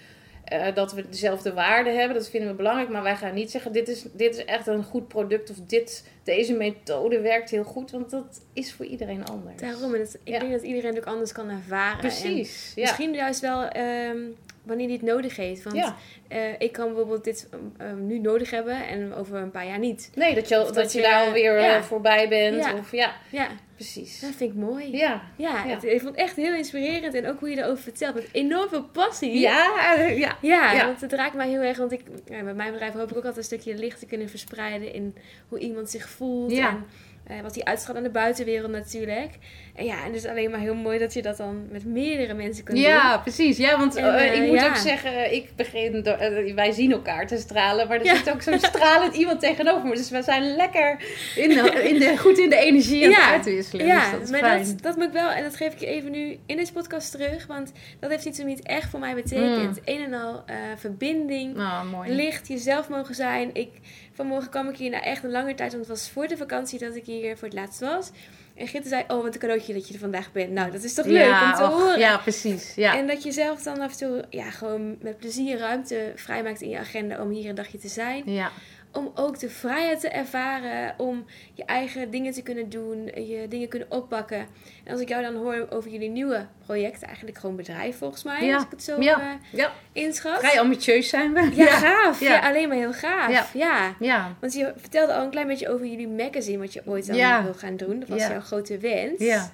eh, 0.43 0.75
dat 0.75 0.93
we 0.93 1.09
dezelfde 1.09 1.53
waarde 1.53 1.89
hebben. 1.89 2.17
Dat 2.17 2.29
vinden 2.29 2.50
we 2.50 2.55
belangrijk. 2.55 2.89
Maar 2.89 3.03
wij 3.03 3.15
gaan 3.15 3.33
niet 3.33 3.51
zeggen 3.51 3.71
dit 3.71 3.88
is, 3.88 4.05
dit 4.13 4.35
is 4.38 4.45
echt 4.45 4.67
een 4.67 4.83
goed 4.83 5.07
product 5.07 5.50
of 5.50 5.55
dit, 5.67 6.07
deze 6.23 6.53
methode 6.53 7.19
werkt 7.21 7.50
heel 7.50 7.63
goed. 7.63 7.91
Want 7.91 8.09
dat 8.09 8.41
is 8.53 8.73
voor 8.73 8.85
iedereen 8.85 9.25
anders. 9.25 9.62
Daarom, 9.62 9.93
en 9.93 10.00
het, 10.00 10.19
ik 10.23 10.33
Ja. 10.33 10.39
denk 10.39 10.51
dat 10.51 10.62
iedereen 10.62 10.89
het 10.89 10.97
ook 11.00 11.13
anders 11.13 11.31
kan 11.31 11.50
ervaren. 11.50 11.93
En 11.93 12.00
Precies. 12.00 12.71
Ja. 12.75 12.81
Misschien 12.81 13.13
juist 13.13 13.39
wel 13.39 13.67
ehm, 13.67 14.17
wanneer 14.63 14.86
hij 14.86 14.96
het 14.96 15.05
nodig 15.05 15.36
heeft. 15.36 15.63
Want 15.63 15.75
ja. 15.75 15.96
eh, 16.27 16.39
ik 16.58 16.72
kan 16.72 16.88
bijvoorbeeld 16.88 17.24
dit 17.24 17.50
ehm, 17.77 18.05
nu 18.05 18.20
nodig 18.20 18.50
hebben 18.50 18.88
en 18.88 19.13
over 19.13 19.36
een 19.36 19.51
paar 19.51 19.67
jaar 19.67 19.79
niet. 19.79 20.12
Nee, 20.15 20.36
dat 20.36 20.48
je, 20.50 20.55
dat 20.55 20.74
dat 20.74 20.93
je 20.93 21.01
daar 21.01 21.25
alweer 21.25 21.58
eh, 21.58 21.63
ja. 21.63 21.84
voorbij 21.84 22.29
bent. 22.29 22.55
Ja. 22.55 22.74
Of, 22.74 22.91
ja, 22.91 23.13
Ja, 23.29 23.48
precies. 23.75 24.20
dat 24.20 24.36
vind 24.36 24.51
ik 24.51 24.58
mooi. 24.58 24.98
Ja. 24.98 25.22
Ja. 25.38 25.67
Het, 25.67 25.84
ik 25.84 26.01
vond 26.01 26.15
het 26.15 26.25
echt 26.25 26.36
heel 26.36 26.53
inspirerend 26.53 27.13
en 27.13 27.27
ook 27.27 27.39
hoe 27.39 27.50
je 27.50 27.58
erover 27.58 27.84
vertelt. 27.84 28.15
Met 28.15 28.29
enorm 28.32 28.70
veel 28.70 28.84
passie. 28.84 29.39
Ja, 29.39 29.96
eh, 29.96 30.17
ja. 30.17 30.38
Ja, 30.41 30.86
want 30.86 31.01
het 31.01 31.13
raakt 31.13 31.36
mij 31.36 31.50
heel 31.50 31.62
erg. 31.62 31.77
Want 31.77 31.91
ik, 31.91 32.01
met 32.43 32.55
mijn 32.55 32.72
bedrijf 32.72 32.93
hoop 32.93 33.12
ik 33.12 33.17
ook 33.17 33.25
altijd 33.25 33.38
een 33.38 33.43
stukje 33.43 33.75
licht 33.75 34.00
te 34.00 34.05
kunnen 34.05 34.29
verspreiden 34.29 34.93
in 34.93 35.15
hoe 35.48 35.60
iemand 35.60 35.89
zich 35.89 36.10
voelt. 36.10 36.51
En 36.51 36.86
eh, 37.27 37.41
wat 37.41 37.55
hij 37.55 37.63
uitstraalt 37.63 37.97
aan 37.97 38.03
de 38.03 38.09
buitenwereld 38.09 38.71
natuurlijk. 38.71 39.31
En 39.75 39.85
ja, 39.85 39.97
en 39.99 40.05
het 40.05 40.15
is 40.15 40.25
alleen 40.25 40.51
maar 40.51 40.59
heel 40.59 40.75
mooi 40.75 40.99
dat 40.99 41.13
je 41.13 41.21
dat 41.21 41.37
dan 41.37 41.67
met 41.71 41.85
meerdere 41.85 42.33
mensen 42.33 42.63
kunt 42.63 42.77
doen. 42.77 42.87
Ja, 42.87 43.17
precies. 43.17 43.57
Ja, 43.57 43.77
want 43.77 43.95
En, 43.95 44.15
eh, 44.15 44.27
eh, 44.27 44.41
ik 44.41 44.47
moet 44.47 44.59
ja. 44.59 44.67
ook 44.67 44.75
zeggen, 44.75 45.33
ik 45.33 45.49
begin 45.55 46.03
door, 46.03 46.13
eh, 46.13 46.53
wij 46.55 46.71
zien 46.71 46.91
elkaar 46.91 47.27
te 47.27 47.37
stralen, 47.37 47.87
maar 47.87 47.97
er 47.99 48.05
Ja. 48.05 48.15
zit 48.15 48.31
ook 48.31 48.41
zo'n 48.41 48.59
stralend 48.59 49.15
iemand 49.15 49.39
tegenover 49.39 49.87
me. 49.87 49.95
Dus 49.95 50.09
we 50.09 50.21
zijn 50.21 50.55
lekker 50.55 50.97
in 51.35 51.49
de, 51.49 51.71
in 51.93 51.99
de, 51.99 52.17
goed 52.17 52.37
in 52.37 52.49
de 52.49 52.55
energie 52.57 53.03
en 53.03 53.09
Ja. 53.09 53.15
het 53.25 53.33
uitwisselen. 53.33 53.85
Ja, 53.85 54.01
dus 54.01 54.11
dat 54.11 54.21
is 54.21 54.29
maar 54.29 54.39
fijn. 54.39 54.63
dat, 54.65 54.81
dat 54.81 54.95
moet 54.95 55.05
ik 55.05 55.11
wel, 55.11 55.29
en 55.31 55.43
dat 55.43 55.55
geef 55.55 55.73
ik 55.73 55.79
je 55.79 55.85
even 55.85 56.11
nu 56.11 56.37
in 56.45 56.57
deze 56.57 56.73
podcast 56.73 57.11
terug, 57.11 57.47
want 57.47 57.71
dat 57.99 58.09
heeft 58.09 58.25
iets 58.25 58.39
niet 58.43 58.63
echt 58.65 58.89
voor 58.89 58.99
mij 58.99 59.15
betekend. 59.15 59.79
Een 59.85 60.03
en 60.03 60.13
al 60.13 60.43
eh, 60.45 60.55
verbinding, 60.77 61.55
Nou, 61.55 61.86
mooi. 61.88 62.12
licht, 62.12 62.47
jezelf 62.47 62.89
mogen 62.89 63.15
zijn. 63.15 63.49
Ik, 63.53 63.69
vanmorgen 64.13 64.49
kwam 64.49 64.69
ik 64.69 64.78
hier 64.78 64.89
na 64.89 65.02
echt 65.02 65.23
een 65.23 65.32
lange 65.32 65.56
tijd, 65.56 65.71
want 65.71 65.88
het 65.88 65.97
was 65.97 66.10
voor 66.10 66.28
de 66.28 66.38
vakantie 66.38 66.80
dat 66.80 66.95
ik 66.95 67.06
hier 67.06 67.38
voor 67.38 67.47
het 67.47 67.58
laatst 67.58 67.80
was. 67.80 68.12
En 68.56 68.67
Gitte 68.67 68.88
zei, 68.88 69.04
oh, 69.08 69.21
wat 69.21 69.34
een 69.34 69.39
cadeautje 69.39 69.73
dat 69.73 69.88
je 69.88 69.93
er 69.93 69.99
vandaag 69.99 70.32
bent. 70.32 70.52
Nou, 70.52 70.71
dat 70.71 70.84
is 70.84 70.93
toch 70.93 71.06
leuk 71.06 71.26
ja, 71.26 71.49
om 71.49 71.58
te 71.58 71.63
och, 71.63 71.69
horen. 71.69 71.99
Ja, 71.99 72.17
precies. 72.17 72.76
Ja. 72.76 72.97
En 72.97 73.08
dat 73.08 73.23
je 73.23 73.32
zelf 73.32 73.63
dan 73.63 73.80
af 73.80 73.91
en 73.91 73.97
toe 73.97 74.26
ja, 74.30 74.52
gewoon 74.52 74.97
met 75.02 75.17
plezier 75.17 75.58
ruimte 75.58 76.12
vrijmaakt 76.15 76.62
in 76.62 76.69
je 76.69 76.78
agenda 76.78 77.21
om 77.21 77.30
hier 77.30 77.49
een 77.49 77.56
dagje 77.56 77.78
te 77.78 77.88
zijn. 77.88 78.23
ja. 78.26 78.52
Om 78.93 79.12
ook 79.15 79.39
de 79.39 79.49
vrijheid 79.49 79.99
te 79.99 80.08
ervaren, 80.08 80.93
om 80.97 81.25
je 81.53 81.65
eigen 81.65 82.12
dingen 82.12 82.34
te 82.34 82.41
kunnen 82.41 82.69
doen, 82.69 83.06
je 83.06 83.45
dingen 83.49 83.67
kunnen 83.67 83.91
oppakken. 83.91 84.38
En 84.84 84.91
als 84.91 85.01
ik 85.01 85.10
jou 85.10 85.21
dan 85.23 85.36
hoor 85.36 85.67
over 85.69 85.89
jullie 85.91 86.10
nieuwe 86.10 86.45
project, 86.65 87.01
eigenlijk 87.03 87.38
gewoon 87.38 87.56
bedrijf 87.56 87.97
volgens 87.97 88.23
mij, 88.23 88.45
Ja. 88.45 88.53
als 88.56 88.63
ik 88.63 88.69
het 88.71 88.84
zo 88.84 89.01
Ja. 89.01 89.19
eh, 89.21 89.27
ja, 89.60 89.71
inschat. 89.91 90.39
vrij 90.39 90.60
ambitieus 90.60 91.10
zijn 91.10 91.34
we. 91.34 91.49
Ja, 91.56 91.65
gaaf. 91.65 92.19
Ja. 92.19 92.29
Ja. 92.34 92.49
alleen 92.49 92.67
maar 92.67 92.77
heel 92.77 92.93
gaaf. 92.93 93.32
Ja. 93.32 93.45
Ja. 93.53 93.95
Ja. 93.99 94.36
Want 94.39 94.53
je 94.53 94.73
vertelde 94.77 95.13
al 95.13 95.23
een 95.23 95.29
klein 95.29 95.47
beetje 95.47 95.69
over 95.69 95.86
jullie 95.86 96.08
magazine, 96.08 96.58
wat 96.58 96.73
je 96.73 96.82
ooit 96.86 97.08
dan 97.08 97.15
Ja. 97.15 97.43
wil 97.43 97.53
gaan 97.53 97.77
doen. 97.77 97.99
Dat 97.99 98.10
was 98.10 98.21
Ja. 98.21 98.29
jouw 98.32 98.41
grote 98.41 98.77
wens. 98.77 99.19
Ja. 99.19 99.51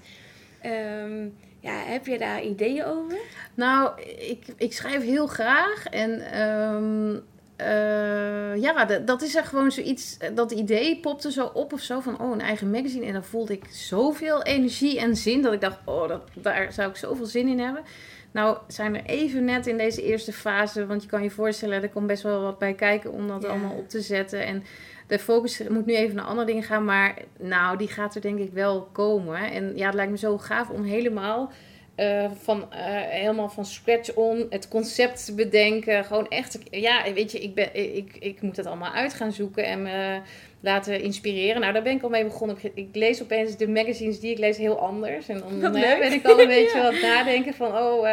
Ehm, 0.62 1.24
ja, 1.60 1.74
heb 1.86 2.06
je 2.08 2.18
daar 2.18 2.44
ideeën 2.44 2.86
over? 2.86 3.18
Nou, 3.54 4.02
ik, 4.20 4.44
ik 4.58 4.74
schrijf 4.74 5.04
heel 5.04 5.28
graag. 5.28 5.86
En 5.86 6.32
ehm, 6.32 7.20
eh, 7.60 8.62
ja, 8.62 8.86
dat, 8.86 9.08
dat 9.08 9.22
is 9.22 9.36
er 9.36 9.44
gewoon 9.44 9.72
zoiets. 9.72 10.18
Dat 10.34 10.52
idee 10.52 11.00
popte 11.00 11.32
zo 11.32 11.46
op 11.54 11.74
of 11.74 11.82
zo 11.82 12.00
van 12.00 12.20
oh, 12.22 12.32
een 12.32 12.42
eigen 12.42 12.70
magazine. 12.70 13.06
En 13.06 13.14
dan 13.14 13.24
voelde 13.24 13.54
ik 13.54 13.66
zoveel 13.70 14.44
energie 14.44 15.00
en 15.00 15.16
zin 15.16 15.42
dat 15.42 15.54
ik 15.54 15.62
dacht, 15.62 15.78
oh, 15.86 16.08
dat, 16.08 16.22
daar 16.34 16.74
zou 16.74 16.90
ik 16.90 16.96
zoveel 16.96 17.26
zin 17.26 17.48
in 17.48 17.60
hebben. 17.60 17.84
Nou, 18.32 18.58
zijn 18.68 18.96
er 18.96 19.06
even 19.06 19.46
net 19.46 19.68
in 19.68 19.78
deze 19.78 20.04
eerste 20.04 20.34
fase, 20.34 20.86
want 20.86 21.04
je 21.04 21.10
kan 21.10 21.24
je 21.24 21.30
voorstellen, 21.30 21.82
er 21.82 21.90
komt 21.90 22.08
best 22.08 22.24
wel 22.24 22.42
wat 22.42 22.60
bij 22.60 22.74
kijken 22.74 23.12
om 23.12 23.28
dat 23.28 23.42
Ja. 23.42 23.48
allemaal 23.50 23.76
op 23.78 23.90
te 23.90 24.02
zetten. 24.02 24.46
En 24.46 24.64
de 25.08 25.20
focus 25.20 25.62
moet 25.70 25.86
nu 25.86 25.96
even 25.96 26.16
naar 26.16 26.26
andere 26.26 26.48
dingen 26.48 26.64
gaan, 26.64 26.86
maar 26.86 27.18
nou, 27.38 27.78
die 27.78 27.88
gaat 27.88 28.16
er 28.16 28.22
denk 28.22 28.40
ik 28.40 28.54
wel 28.54 28.90
komen. 28.92 29.52
En 29.52 29.78
ja, 29.78 29.86
het 29.86 29.96
lijkt 29.96 30.12
me 30.12 30.18
zo 30.18 30.38
gaaf 30.38 30.70
om 30.70 30.84
helemaal 30.84 31.52
eh, 32.00 32.32
van, 32.42 32.74
eh, 32.74 32.80
helemaal 33.10 33.50
van 33.50 33.66
scratch 33.66 34.14
on 34.14 34.46
het 34.50 34.68
concept 34.68 35.32
bedenken. 35.36 36.06
Gewoon 36.06 36.28
echt, 36.30 36.60
ja, 36.72 37.14
weet 37.14 37.32
je, 37.32 37.40
ik, 37.40 37.54
ben, 37.54 37.96
ik, 37.96 38.16
ik 38.20 38.42
moet 38.42 38.56
dat 38.56 38.66
allemaal 38.66 38.92
uit 38.92 39.14
gaan 39.14 39.32
zoeken 39.32 39.66
en 39.66 39.82
me 39.82 40.20
laten 40.60 41.02
inspireren. 41.02 41.62
Nou, 41.62 41.74
daar 41.74 41.82
ben 41.82 41.96
ik 41.96 42.04
al 42.04 42.10
mee 42.10 42.24
begonnen. 42.24 42.58
Ik, 42.62 42.72
ik 42.76 42.88
lees 42.92 43.22
opeens 43.22 43.58
de 43.58 43.68
magazines 43.68 44.20
die 44.20 44.32
ik 44.32 44.38
lees 44.38 44.58
heel 44.58 44.80
anders. 44.80 45.28
En 45.28 45.40
dan 45.40 45.76
eh, 45.76 46.00
ben 46.00 46.12
ik 46.12 46.26
al 46.26 46.40
een 46.40 46.48
beetje 46.58 46.78
Ja. 46.78 46.84
wat 46.92 47.02
nadenken 47.02 47.54
van, 47.54 47.78
oh, 47.78 48.08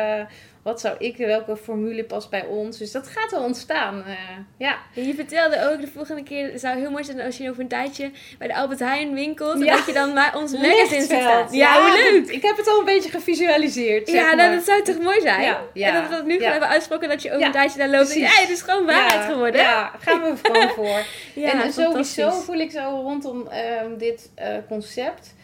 wat 0.67 0.81
zou 0.81 0.95
ik, 0.99 1.17
welke 1.17 1.57
formule 1.57 2.05
past 2.05 2.31
bij 2.31 2.45
ons? 2.47 2.79
Dus 2.79 2.93
dat 2.93 3.09
gaat 3.09 3.31
wel 3.31 3.43
ontstaan. 3.43 4.05
eh, 4.07 4.13
ja. 4.57 4.79
Je 4.93 5.15
vertelde 5.15 5.71
ook 5.71 5.81
de 5.81 5.87
volgende 5.95 6.23
keer, 6.23 6.53
het 6.53 6.61
zou 6.61 6.79
heel 6.79 6.91
mooi 6.91 7.05
zijn 7.05 7.21
als 7.21 7.37
je 7.37 7.51
over 7.51 7.63
een 7.63 7.69
tijdje 7.69 8.11
bij 8.39 8.49
de 8.49 8.55
Albert 8.55 8.79
Heijn 8.81 9.15
winkelt. 9.15 9.65
Ja. 9.65 9.77
dat 9.77 9.87
je 9.87 9.93
dan 9.93 10.13
maar 10.13 10.37
ons 10.37 10.53
magazine 10.53 10.89
Lichtveld. 10.99 11.23
staan. 11.23 11.47
Ja, 11.59 11.81
hoe 11.83 11.91
dat- 11.91 12.11
leuk! 12.11 12.29
ik 12.31 12.43
heb 12.43 12.57
het 12.57 12.69
al 12.69 12.79
een 12.79 12.85
beetje 12.85 13.11
gevisualiseerd. 13.11 14.09
zeg 14.09 14.21
Ja, 14.21 14.25
nou, 14.35 14.37
maar. 14.37 14.57
dat 14.57 14.65
zou 14.65 14.83
toch 14.83 14.99
mooi 14.99 15.21
zijn? 15.21 15.41
Ja, 15.43 15.61
ja, 15.73 15.89
en 15.89 15.95
dat 15.95 16.03
we 16.09 16.15
dat 16.17 16.25
nu 16.25 16.31
ja. 16.31 16.37
gewoon 16.37 16.51
hebben 16.51 16.69
uitgesproken 16.69 17.09
dat 17.09 17.23
je 17.23 17.29
over 17.29 17.41
Ja, 17.41 17.47
een 17.47 17.53
tijdje 17.53 17.79
daar 17.79 17.89
loopt. 17.89 18.13
En 18.15 18.21
ja, 18.21 18.27
het 18.41 18.51
is 18.51 18.63
gewoon 18.63 18.87
waarheid 18.87 19.23
ja, 19.23 19.29
geworden. 19.33 19.61
Ja, 19.61 19.93
gaan 20.01 20.23
we 20.23 20.35
gewoon 20.43 20.69
voor. 20.69 21.01
Ja, 21.43 21.63
en 21.65 21.73
sowieso 21.73 22.31
voel 22.31 22.57
ik 22.59 22.71
zo 22.71 22.81
rondom 23.03 23.47
ehm, 23.49 23.97
dit 23.99 24.31
eh, 24.35 24.49
concept 24.69 25.35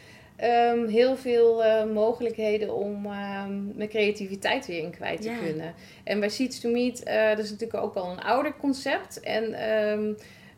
ehm, 0.42 0.86
heel 0.86 1.16
veel 1.16 1.64
eh, 1.64 1.84
mogelijkheden 1.84 2.74
om 2.74 3.06
ehm, 3.06 3.76
mijn 3.76 3.88
creativiteit 3.88 4.66
weer 4.66 4.82
in 4.82 4.90
kwijt 4.90 5.22
te 5.22 5.36
kunnen. 5.44 5.74
En 6.04 6.20
bij 6.20 6.28
Seeds 6.28 6.60
to 6.60 6.70
Meet, 6.70 7.02
eh, 7.02 7.28
dat 7.28 7.38
is 7.38 7.50
natuurlijk 7.50 7.84
ook 7.84 7.94
al 7.94 8.10
een 8.10 8.22
ouder 8.22 8.56
concept. 8.56 9.20
En 9.20 9.54
ehm, 9.54 10.12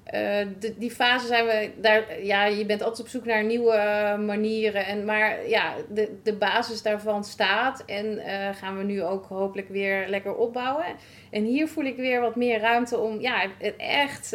eh, 0.04 0.46
de, 0.60 0.74
die 0.78 0.90
fase 0.90 1.26
zijn 1.26 1.46
we 1.46 1.70
daar, 1.80 2.22
ja, 2.22 2.44
je 2.44 2.66
bent 2.66 2.82
altijd 2.82 3.00
op 3.00 3.08
zoek 3.08 3.24
naar 3.24 3.44
nieuwe 3.44 4.16
manieren. 4.26 4.86
En, 4.86 5.04
maar 5.04 5.48
ja, 5.48 5.74
de, 5.88 6.18
de 6.22 6.34
basis 6.36 6.82
daarvan 6.82 7.24
staat. 7.24 7.82
En 7.86 8.20
gaan 8.54 8.78
we 8.78 8.84
nu 8.84 9.02
ook 9.02 9.26
hopelijk 9.26 9.68
weer 9.68 10.08
lekker 10.08 10.34
opbouwen. 10.34 10.84
En 11.30 11.44
hier 11.44 11.68
voel 11.68 11.84
ik 11.84 11.96
weer 11.96 12.20
wat 12.20 12.36
meer 12.36 12.60
ruimte 12.60 12.98
om 12.98 13.20
ja, 13.20 13.46
het 13.58 13.74
echt 13.76 14.30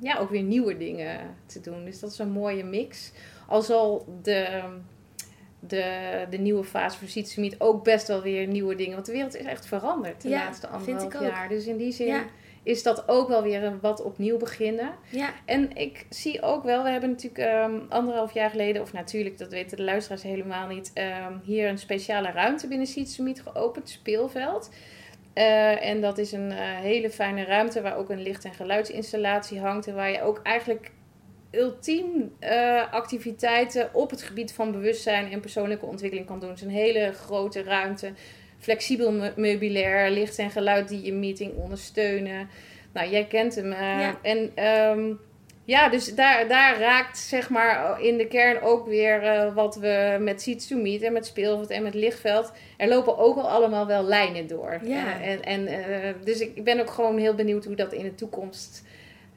ja, 0.00 0.16
ook 0.18 0.30
weer 0.30 0.42
nieuwe 0.42 0.76
dingen 0.76 1.18
te 1.46 1.60
doen. 1.60 1.84
Dus 1.84 2.00
dat 2.00 2.12
is 2.12 2.18
een 2.18 2.32
mooie 2.32 2.64
mix. 2.64 3.12
Al 3.48 3.62
zal 3.62 4.06
de, 4.22 4.62
de, 5.60 6.26
de 6.30 6.38
nieuwe 6.38 6.64
fase 6.64 6.98
voor 6.98 7.08
Seed 7.08 7.54
ook 7.58 7.84
best 7.84 8.08
wel 8.08 8.22
weer 8.22 8.46
nieuwe 8.46 8.74
dingen. 8.74 8.94
Want 8.94 9.06
de 9.06 9.12
wereld 9.12 9.36
is 9.36 9.44
echt 9.46 9.66
veranderd 9.66 10.22
de 10.22 10.28
Ja, 10.28 10.44
laatste 10.44 10.66
anderhalf 10.66 11.20
jaar. 11.20 11.48
Dus 11.48 11.66
in 11.66 11.76
die 11.76 11.92
zin 11.92 12.06
Ja. 12.06 12.24
is 12.62 12.82
dat 12.82 13.08
ook 13.08 13.28
wel 13.28 13.42
weer 13.42 13.64
een 13.64 13.80
wat 13.80 14.02
opnieuw 14.02 14.36
beginnen. 14.36 14.90
Ja, 15.08 15.30
En 15.44 15.76
ik 15.76 16.06
zie 16.08 16.42
ook 16.42 16.64
wel, 16.64 16.82
we 16.82 16.90
hebben 16.90 17.10
natuurlijk 17.10 17.48
ehm, 17.48 17.78
anderhalf 17.88 18.32
jaar 18.34 18.50
geleden, 18.50 18.82
of 18.82 18.92
natuurlijk, 18.92 19.38
dat 19.38 19.50
weten 19.50 19.76
de 19.76 19.82
luisteraars 19.82 20.22
helemaal 20.22 20.66
niet, 20.66 20.90
ehm, 20.94 21.32
hier 21.42 21.68
een 21.68 21.78
speciale 21.78 22.30
ruimte 22.30 22.68
binnen 22.68 22.88
Meet 23.18 23.40
geopend, 23.40 23.88
speelveld. 23.88 24.70
Eh, 25.32 25.84
en 25.88 26.00
dat 26.00 26.18
is 26.18 26.32
een 26.32 26.50
eh, 26.50 26.58
hele 26.60 27.10
fijne 27.10 27.44
ruimte 27.44 27.80
waar 27.82 27.96
ook 27.96 28.10
een 28.10 28.22
licht- 28.22 28.44
en 28.44 28.54
geluidsinstallatie 28.54 29.60
hangt. 29.60 29.86
En 29.86 29.94
waar 29.94 30.10
je 30.10 30.22
ook 30.22 30.40
eigenlijk 30.42 30.90
ultiem 31.52 32.32
eh, 32.38 32.92
activiteiten 32.92 33.90
op 33.92 34.10
het 34.10 34.22
gebied 34.22 34.52
van 34.52 34.72
bewustzijn 34.72 35.32
en 35.32 35.40
persoonlijke 35.40 35.86
ontwikkeling 35.86 36.26
kan 36.28 36.40
doen. 36.40 36.48
Het 36.48 36.58
is 36.58 36.64
een 36.64 36.70
hele 36.70 37.12
grote 37.12 37.62
ruimte. 37.62 38.12
Flexibel 38.58 39.12
me- 39.12 39.32
meubilair, 39.36 40.10
licht 40.10 40.38
en 40.38 40.50
geluid 40.50 40.88
die 40.88 41.02
je 41.02 41.12
meeting 41.12 41.54
ondersteunen. 41.56 42.48
Nou, 42.92 43.10
jij 43.10 43.24
kent 43.26 43.54
hem. 43.54 43.72
eh, 43.72 43.78
Ja. 44.00 44.18
En 44.22 44.50
ehm, 44.54 45.12
ja, 45.64 45.88
dus 45.88 46.14
daar, 46.14 46.48
daar 46.48 46.78
raakt 46.78 47.18
zeg 47.18 47.50
maar 47.50 48.00
in 48.02 48.16
de 48.16 48.26
kern 48.26 48.60
ook 48.60 48.86
weer 48.86 49.22
eh, 49.22 49.54
wat 49.54 49.76
we 49.76 50.16
met 50.20 50.42
Seeds 50.42 50.66
to 50.66 50.76
Meet 50.76 51.02
en 51.02 51.12
met 51.12 51.26
speelveld 51.26 51.70
en 51.70 51.82
met 51.82 51.94
lichtveld. 51.94 52.52
Er 52.76 52.88
lopen 52.88 53.18
ook 53.18 53.36
al 53.36 53.48
allemaal 53.48 53.86
wel 53.86 54.02
lijnen 54.04 54.46
door. 54.46 54.80
Ja. 54.84 55.20
En, 55.20 55.42
en, 55.42 55.68
dus 56.24 56.40
ik 56.40 56.64
ben 56.64 56.80
ook 56.80 56.90
gewoon 56.90 57.18
heel 57.18 57.34
benieuwd 57.34 57.64
hoe 57.64 57.76
dat 57.76 57.92
in 57.92 58.02
de 58.04 58.14
toekomst 58.14 58.82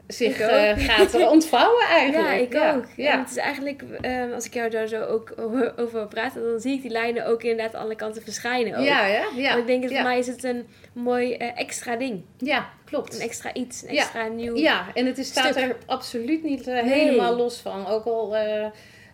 zich 0.08 0.40
eh, 0.40 0.72
gaat 0.78 1.28
ontvouwen 1.30 1.86
eigenlijk. 2.00 2.54
ja 2.54 2.70
ik 2.70 2.76
ook. 2.76 2.84
En 2.84 3.04
Ja. 3.04 3.20
het 3.20 3.30
is 3.30 3.38
eigenlijk, 3.38 3.84
ehm, 4.02 4.32
als 4.32 4.46
ik 4.46 4.54
jou 4.54 4.70
daar 4.70 4.88
zo 4.88 5.04
ook 5.04 5.34
over 5.76 6.08
praten, 6.08 6.44
dan 6.44 6.60
zie 6.60 6.74
ik 6.74 6.82
die 6.82 6.92
lijnen 6.92 7.26
ook 7.26 7.44
inderdaad 7.44 7.76
aan 7.76 7.82
alle 7.84 7.96
kanten 7.96 8.22
verschijnen. 8.22 8.76
Ook. 8.78 8.86
Ja, 8.86 9.06
ja, 9.06 9.24
ja. 9.36 9.48
Want 9.50 9.60
ik 9.62 9.68
denk 9.68 9.84
dat 9.84 9.92
voor 9.92 10.02
mij 10.04 10.18
is 10.20 10.28
het 10.28 10.44
een 10.44 10.68
mooi 10.94 11.34
eh, 11.34 11.60
extra 11.60 11.96
ding. 11.96 12.22
Ja, 12.38 12.70
klopt. 12.86 13.16
Een 13.16 13.22
extra 13.22 13.54
iets, 13.54 13.84
een 13.84 13.90
extra 13.90 14.28
nieuw. 14.28 14.56
Ja, 14.56 14.86
en 14.94 15.06
het 15.06 15.18
is, 15.18 15.28
staat 15.28 15.52
stuk. 15.54 15.64
er 15.64 15.76
absoluut 15.86 16.44
niet 16.44 16.68
eh, 16.68 16.84
Nee. 16.84 16.94
helemaal 16.94 17.36
los 17.36 17.58
van. 17.58 17.88
Ook 17.88 18.06
al 18.06 18.36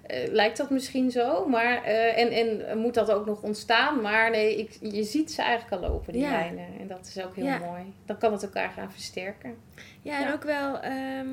eh, 0.02 0.32
lijkt 0.32 0.58
dat 0.58 0.70
misschien 0.70 1.12
zo, 1.12 1.48
maar, 1.48 1.84
eh, 1.84 2.18
en, 2.18 2.32
en 2.68 2.78
moet 2.78 2.94
dat 2.94 3.12
ook 3.12 3.26
nog 3.26 3.42
ontstaan. 3.42 4.02
Maar 4.02 4.30
nee, 4.30 4.58
ik, 4.58 4.78
je 4.94 5.04
ziet 5.04 5.32
ze 5.32 5.42
eigenlijk 5.42 5.84
al 5.84 5.90
lopen, 5.90 6.14
die 6.14 6.22
Ja. 6.22 6.30
lijnen. 6.30 6.68
En 6.80 6.88
dat 6.88 7.14
is 7.16 7.24
ook 7.24 7.36
heel 7.36 7.46
Ja. 7.46 7.58
mooi. 7.58 7.94
Dan 8.06 8.18
kan 8.18 8.32
het 8.32 8.44
elkaar 8.44 8.70
gaan 8.70 8.92
versterken. 8.92 9.56
Ja, 10.02 10.26
en 10.26 10.34
ook 10.34 10.44
wel, 10.44 10.80
ehm, 10.80 11.28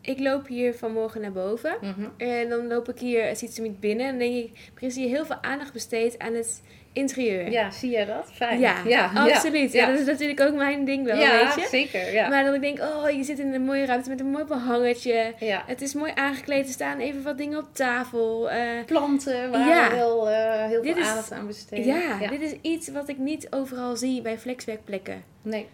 ik 0.00 0.18
loop 0.18 0.46
hier 0.46 0.74
vanmorgen 0.74 1.20
naar 1.20 1.32
boven. 1.32 1.76
Mhm. 1.80 2.08
En 2.16 2.48
dan 2.48 2.66
loop 2.66 2.88
ik 2.88 2.98
hier, 2.98 3.26
het 3.26 3.38
ziet 3.38 3.54
ze 3.54 3.62
niet 3.62 3.80
binnen. 3.80 4.06
En 4.06 4.18
dan 4.18 4.28
denk 4.28 4.44
ik, 4.44 4.72
er 4.76 4.82
is 4.82 4.96
hier 4.96 5.08
heel 5.08 5.26
veel 5.26 5.42
aandacht 5.42 5.72
besteed 5.72 6.18
aan 6.18 6.34
het 6.34 6.62
interieur. 6.96 7.50
Ja, 7.50 7.70
zie 7.70 7.90
jij 7.90 8.04
dat? 8.04 8.30
Fijn. 8.34 8.60
Ja, 8.60 8.74
ja 8.86 9.10
absoluut. 9.14 9.72
Ja. 9.72 9.80
Ja, 9.86 9.90
dat 9.90 10.00
is 10.00 10.06
natuurlijk 10.06 10.40
ook 10.40 10.54
mijn 10.54 10.84
ding 10.84 11.04
wel, 11.04 11.18
Ja, 11.18 11.44
weet 11.44 11.54
je. 11.54 11.68
zeker. 11.70 12.12
Ja. 12.12 12.28
Maar 12.28 12.44
dat 12.44 12.54
ik 12.54 12.60
denk, 12.60 12.78
oh, 12.80 13.10
je 13.10 13.22
zit 13.24 13.38
in 13.38 13.54
een 13.54 13.62
mooie 13.64 13.86
ruimte 13.86 14.08
met 14.10 14.20
een 14.20 14.30
mooi 14.30 14.44
behangertje. 14.44 15.34
ja. 15.38 15.62
Het 15.66 15.80
is 15.82 15.94
mooi 15.94 16.12
aangekleed. 16.14 16.66
Er 16.66 16.72
staan 16.72 16.98
even 16.98 17.22
wat 17.22 17.38
dingen 17.38 17.58
op 17.58 17.68
tafel. 17.74 18.50
Eh, 18.50 18.84
Planten 18.86 19.50
waar 19.50 19.68
Ja. 19.68 19.88
we 19.88 19.94
heel, 19.94 20.30
eh, 20.30 20.64
heel 20.66 20.82
Dit 20.82 20.92
veel 20.92 21.02
is- 21.02 21.08
aandacht 21.08 21.32
aan 21.32 21.46
besteden. 21.46 21.84
ja, 21.86 22.28
dit 22.28 22.40
is 22.40 22.54
iets 22.62 22.88
wat 22.88 23.08
ik 23.08 23.18
niet 23.18 23.46
overal 23.50 23.96
zie 23.96 24.22
bij 24.22 24.38
flexwerkplekken. 24.38 25.22
Nee, 25.42 25.66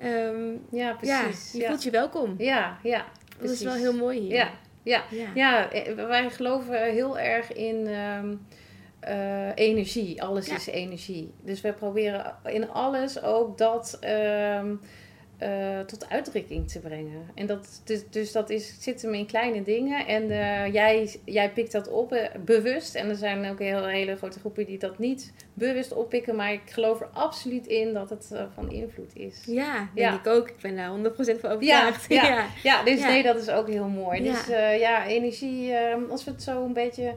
Ehm, 0.00 0.50
ja, 0.70 0.92
precies. 0.92 1.52
je 1.60 1.66
voelt 1.66 1.82
je 1.82 1.90
welkom. 1.90 2.34
ja, 2.38 2.78
ja, 2.82 3.04
Dat 3.40 3.50
is 3.50 3.62
wel 3.62 3.72
precies. 3.72 3.88
heel 3.90 3.98
mooi 3.98 4.18
hier. 4.18 4.34
Ja, 4.34 4.48
ja. 4.82 5.02
ja. 5.10 5.26
Ja, 5.34 5.70
eh, 5.72 5.94
wij 6.06 6.30
geloven 6.30 6.82
heel 6.82 7.18
erg 7.18 7.52
in 7.52 7.86
ehm, 7.86 8.34
eh, 9.06 9.48
energie. 9.54 10.22
Alles 10.22 10.46
Ja. 10.46 10.54
is 10.54 10.66
energie. 10.66 11.30
Dus 11.42 11.60
wij 11.60 11.72
proberen 11.72 12.34
in 12.44 12.70
alles 12.70 13.22
ook 13.22 13.58
dat 13.58 13.96
ehm, 14.00 14.74
eh, 15.38 15.80
tot 15.80 16.08
uitdrukking 16.10 16.68
te 16.70 16.78
brengen. 16.78 17.30
En 17.34 17.46
dat, 17.46 17.80
dus, 17.84 18.02
dus 18.10 18.32
dat 18.32 18.50
is, 18.50 18.74
zit 18.80 19.02
hem 19.02 19.14
in 19.14 19.26
kleine 19.26 19.62
dingen. 19.62 20.06
En 20.06 20.30
eh, 20.30 20.72
jij, 20.72 21.14
jij 21.24 21.50
pikt 21.50 21.72
dat 21.72 21.88
op 21.88 22.30
bewust. 22.44 22.94
En 22.94 23.08
er 23.08 23.16
zijn 23.16 23.50
ook 23.50 23.58
heel, 23.58 23.86
hele 23.86 24.16
grote 24.16 24.38
groepen 24.38 24.66
die 24.66 24.78
dat 24.78 24.98
niet 24.98 25.32
bewust 25.54 25.92
oppikken. 25.92 26.36
Maar 26.36 26.52
ik 26.52 26.62
geloof 26.70 27.00
er 27.00 27.08
absoluut 27.12 27.66
in 27.66 27.92
dat 27.92 28.10
het 28.10 28.30
van 28.54 28.70
invloed 28.72 29.10
is. 29.16 29.42
Ja, 29.46 29.74
denk 29.94 30.08
Ja. 30.10 30.14
ik 30.18 30.26
ook. 30.26 30.48
Ik 30.48 30.60
ben 30.60 30.76
daar 30.76 30.90
100% 30.90 31.40
van 31.40 31.50
overtuigd. 31.50 32.08
ja. 32.08 32.24
ja. 32.28 32.46
Ja, 32.62 32.82
dus 32.84 33.00
nee, 33.00 33.22
dat 33.22 33.36
is 33.40 33.48
ook 33.50 33.68
heel 33.68 33.88
mooi. 33.88 34.22
Ja. 34.22 34.32
Dus 34.32 34.46
ja, 34.80 35.06
energie, 35.06 35.72
ehm, 35.72 36.00
als 36.10 36.24
we 36.24 36.30
het 36.30 36.42
zo 36.42 36.64
een 36.64 36.72
beetje... 36.72 37.14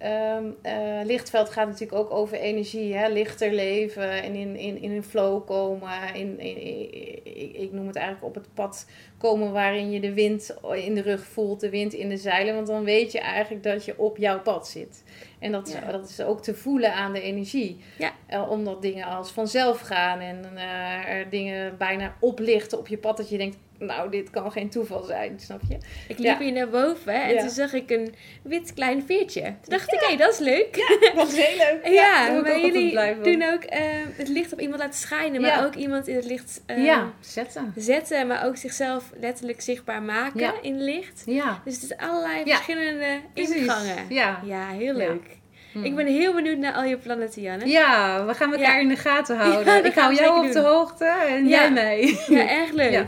eh, 0.00 1.00
lichtveld 1.04 1.50
gaat 1.50 1.66
natuurlijk 1.66 1.98
ook 1.98 2.10
over 2.10 2.38
energie, 2.38 2.94
hè? 2.94 3.08
lichter 3.08 3.52
leven 3.52 4.10
en 4.22 4.34
in, 4.34 4.56
in, 4.56 4.82
in 4.82 4.90
een 4.90 5.02
flow 5.04 5.46
komen. 5.46 5.90
In, 6.14 6.38
in, 6.40 6.56
in- 6.92 7.60
ik, 7.62 7.72
noem 7.72 7.86
het 7.86 7.96
eigenlijk 7.96 8.26
op 8.26 8.34
het 8.34 8.54
pad 8.54 8.86
komen 9.18 9.52
waarin 9.52 9.90
je 9.90 10.00
de 10.00 10.12
wind 10.12 10.56
in 10.74 10.94
de 10.94 11.02
rug 11.02 11.24
voelt, 11.24 11.60
de 11.60 11.70
wind 11.70 11.92
in 11.92 12.08
de 12.08 12.16
zeilen. 12.16 12.54
Want 12.54 12.66
dan 12.66 12.84
weet 12.84 13.12
je 13.12 13.20
eigenlijk 13.20 13.62
dat 13.62 13.84
je 13.84 13.98
op 13.98 14.16
jouw 14.16 14.40
pad 14.40 14.68
zit. 14.68 15.04
En 15.38 15.52
dat, 15.52 15.78
Ja. 15.84 15.92
dat 15.92 16.08
is 16.08 16.20
ook 16.20 16.42
te 16.42 16.54
voelen 16.54 16.94
aan 16.94 17.12
de 17.12 17.20
energie. 17.20 17.78
Ja. 17.98 18.12
Eh, 18.26 18.50
omdat 18.50 18.82
dingen 18.82 19.06
als 19.06 19.30
vanzelf 19.30 19.80
gaan 19.80 20.20
en 20.20 20.44
eh, 20.56 21.08
er 21.08 21.30
dingen 21.30 21.76
bijna 21.78 22.14
oplichten 22.20 22.78
op 22.78 22.88
je 22.88 22.98
pad. 22.98 23.16
Dat 23.16 23.28
je 23.28 23.38
denkt, 23.38 23.56
nou, 23.80 24.10
dit 24.10 24.30
kan 24.30 24.52
geen 24.52 24.70
toeval 24.70 25.02
zijn, 25.02 25.40
snap 25.40 25.60
je? 25.68 25.74
Ik 26.08 26.18
liep 26.18 26.26
Ja. 26.26 26.38
hier 26.38 26.52
naar 26.52 26.68
boven 26.68 27.14
en 27.22 27.34
Ja. 27.34 27.40
toen 27.40 27.50
zag 27.50 27.72
ik 27.72 27.90
een 27.90 28.14
wit 28.42 28.74
klein 28.74 29.02
veertje. 29.06 29.42
Toen 29.42 29.54
dacht 29.64 29.92
ik, 29.92 30.00
hé, 30.00 30.16
dat 30.16 30.32
is 30.32 30.38
leuk. 30.38 30.98
Dat 31.14 31.28
is 31.32 31.36
heel 31.36 31.56
leuk. 31.56 31.86
Ja, 32.00 32.40
maar 32.42 32.60
jullie 32.60 33.20
doen 33.22 33.42
ook 33.52 33.62
eh, 33.62 33.80
het 34.16 34.28
licht 34.28 34.52
op 34.52 34.60
iemand 34.60 34.80
laten 34.82 34.98
schijnen, 35.00 35.40
maar 35.40 35.50
Ja. 35.50 35.64
ook 35.64 35.74
iemand 35.74 36.08
in 36.08 36.16
het 36.16 36.24
licht 36.24 36.62
eh, 36.66 36.84
ja, 36.84 37.10
zetten. 37.20 37.72
zetten, 37.76 38.26
maar 38.26 38.46
ook 38.46 38.56
zichzelf 38.56 39.04
letterlijk 39.20 39.60
zichtbaar 39.60 40.02
maken 40.02 40.40
Ja. 40.40 40.52
in 40.62 40.82
licht. 40.82 41.22
Ja, 41.26 41.60
Dus 41.64 41.74
het 41.74 41.82
is 41.82 41.96
allerlei 41.96 42.44
Ja. 42.44 42.54
verschillende 42.54 43.20
precies. 43.34 43.54
ingangen. 43.54 43.96
Ja. 44.08 44.40
Ja, 44.44 44.68
heel 44.68 44.98
Ja. 44.98 45.06
leuk. 45.08 45.38
Hm. 45.72 45.84
Ik 45.84 45.94
ben 45.96 46.06
heel 46.06 46.34
benieuwd 46.34 46.58
naar 46.58 46.72
al 46.72 46.84
je 46.84 46.96
plannen, 46.96 47.30
Tianne. 47.30 47.66
Ja, 47.66 48.24
we 48.26 48.34
gaan 48.34 48.52
elkaar 48.52 48.74
Ja. 48.74 48.80
in 48.80 48.88
de 48.88 48.96
gaten 48.96 49.36
Ja, 49.36 49.42
houden. 49.42 49.84
ik 49.84 49.94
hou 49.94 50.14
jou 50.14 50.46
op 50.46 50.52
de 50.52 50.58
hoogte 50.60 51.04
en 51.04 51.48
Ja. 51.48 51.58
jij 51.60 51.70
mij. 51.70 52.18
Ja, 52.28 52.48
erg 52.48 52.70
leuk. 52.82 53.06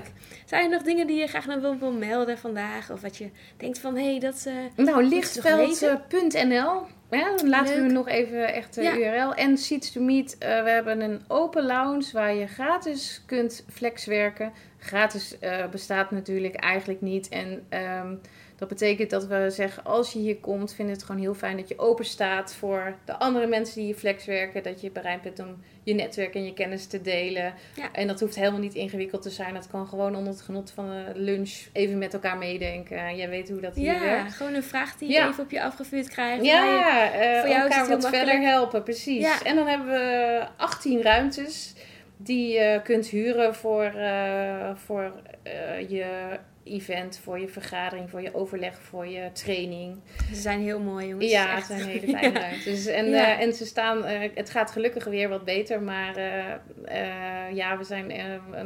Zijn 0.53 0.65
er 0.65 0.71
nog 0.71 0.83
dingen 0.83 1.07
die 1.07 1.19
je 1.19 1.27
graag 1.27 1.47
nog 1.47 1.61
wil, 1.61 1.77
wil 1.79 1.93
melden 1.93 2.38
vandaag? 2.38 2.91
Of 2.91 3.01
wat 3.01 3.17
je 3.17 3.31
denkt 3.57 3.79
van, 3.79 3.97
hé, 3.97 4.11
hey, 4.11 4.19
dat... 4.19 4.45
eh 4.47 4.85
Nou, 4.85 5.05
lichtveld.nl. 5.05 6.87
Ja, 7.11 7.37
dan 7.37 7.49
laten 7.49 7.75
Leuk. 7.75 7.87
we 7.87 7.93
nog 7.93 8.09
even 8.09 8.55
echt 8.55 8.75
de 8.75 8.83
Ja. 8.83 8.97
URL. 8.97 9.35
En 9.35 9.59
Seeds 9.59 9.93
to 9.93 10.01
Meet. 10.01 10.38
eh, 10.38 10.62
we 10.62 10.71
hebben 10.71 11.01
een 11.01 11.21
open 11.29 11.65
lounge 11.67 12.05
waar 12.12 12.35
je 12.35 12.47
gratis 12.47 13.23
kunt 13.27 13.65
flexwerken. 13.73 14.53
Gratis 14.79 15.38
eh, 15.38 15.67
bestaat 15.69 16.11
natuurlijk 16.11 16.55
eigenlijk 16.55 17.01
niet. 17.01 17.29
En 17.29 17.67
ehm, 17.69 18.15
dat 18.68 18.70
betekent 18.70 19.11
dat 19.11 19.27
we 19.27 19.51
zeggen, 19.51 19.85
als 19.85 20.12
je 20.12 20.18
hier 20.18 20.37
komt, 20.37 20.68
vinden 20.75 20.94
we 20.94 21.01
het 21.01 21.03
gewoon 21.11 21.20
heel 21.20 21.35
fijn 21.35 21.57
dat 21.57 21.68
je 21.68 21.79
open 21.79 22.05
staat 22.05 22.55
voor 22.55 22.94
de 23.05 23.12
andere 23.18 23.46
mensen 23.46 23.75
die 23.75 23.85
hier 23.85 23.94
flexwerken. 23.94 24.62
Dat 24.62 24.81
je 24.81 24.90
bereid 24.90 25.22
bent 25.22 25.38
om 25.38 25.62
je 25.83 25.94
netwerk 25.94 26.35
en 26.35 26.44
je 26.44 26.53
kennis 26.55 26.87
te 26.87 27.01
delen. 27.03 27.55
Ja. 27.77 27.92
En 27.92 28.07
dat 28.07 28.20
hoeft 28.20 28.35
helemaal 28.35 28.61
niet 28.61 28.75
ingewikkeld 28.75 29.22
te 29.22 29.31
zijn. 29.31 29.55
Dat 29.55 29.68
kan 29.68 29.87
gewoon 29.87 30.16
onder 30.16 30.33
het 30.33 30.42
genot 30.42 30.70
van 30.70 30.88
een 30.90 31.18
lunch 31.18 31.53
even 31.72 31.98
met 31.98 32.12
elkaar 32.14 32.38
meedenken. 32.38 33.16
Jij 33.16 33.29
weet 33.29 33.48
hoe 33.48 33.61
dat 33.61 33.75
hier 33.75 33.92
ja, 33.94 34.01
werkt. 34.01 34.35
gewoon 34.35 34.55
een 34.55 34.62
vraag 34.62 34.96
die 34.96 35.09
je 35.09 35.14
Ja. 35.14 35.29
even 35.29 35.44
op 35.44 35.51
je 35.51 35.62
afgevuurd 35.62 36.09
krijgt. 36.09 36.44
je- 36.44 36.51
Ja, 36.51 37.12
eh, 37.12 37.40
voor 37.40 37.48
jou 37.51 37.62
elkaar 37.62 37.88
wat 37.88 38.09
verder 38.09 38.40
helpen, 38.40 38.83
precies. 38.83 39.20
Ja. 39.22 39.42
En 39.42 39.55
dan 39.57 39.66
hebben 39.66 39.87
we 39.88 40.42
18 40.57 41.03
ruimtes 41.03 41.75
die 42.16 42.53
je 42.53 42.81
kunt 42.85 43.07
huren 43.07 43.55
voor, 43.55 43.85
eh, 43.85 44.70
voor 44.75 45.12
eh, 45.42 45.88
je 45.90 46.38
event, 46.64 47.20
voor 47.22 47.38
je 47.38 47.48
vergadering, 47.48 48.11
voor 48.11 48.22
je 48.22 48.35
overleg, 48.35 48.79
voor 48.81 49.07
je 49.07 49.33
training. 49.33 49.96
Ze 50.35 50.40
zijn 50.40 50.61
heel 50.61 50.81
mooi, 50.81 51.07
jongens. 51.07 51.31
Ja, 51.31 51.55
het 51.55 51.64
zijn 51.64 51.81
hele 51.81 52.09
fijne 52.18 52.38
ruimtes. 52.40 52.64
Dus, 52.64 52.87
en, 52.87 53.09
Ja. 53.11 53.37
eh, 53.37 53.40
en 53.44 53.53
ze 53.53 53.66
staan, 53.66 54.05
eh, 54.05 54.31
het 54.35 54.51
gaat 54.51 54.70
gelukkig 54.70 55.05
weer 55.05 55.29
wat 55.29 55.44
beter, 55.44 55.83
maar 55.83 56.16
eh, 56.16 57.55
ja, 57.55 57.79
we 57.79 57.85
zijn, 57.85 58.07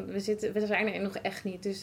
we, 0.07 0.21
zitten, 0.21 0.53
we 0.53 0.67
zijn 0.67 0.95
er 0.95 1.01
nog 1.01 1.17
echt 1.17 1.45
niet. 1.45 1.63
Dus 1.63 1.83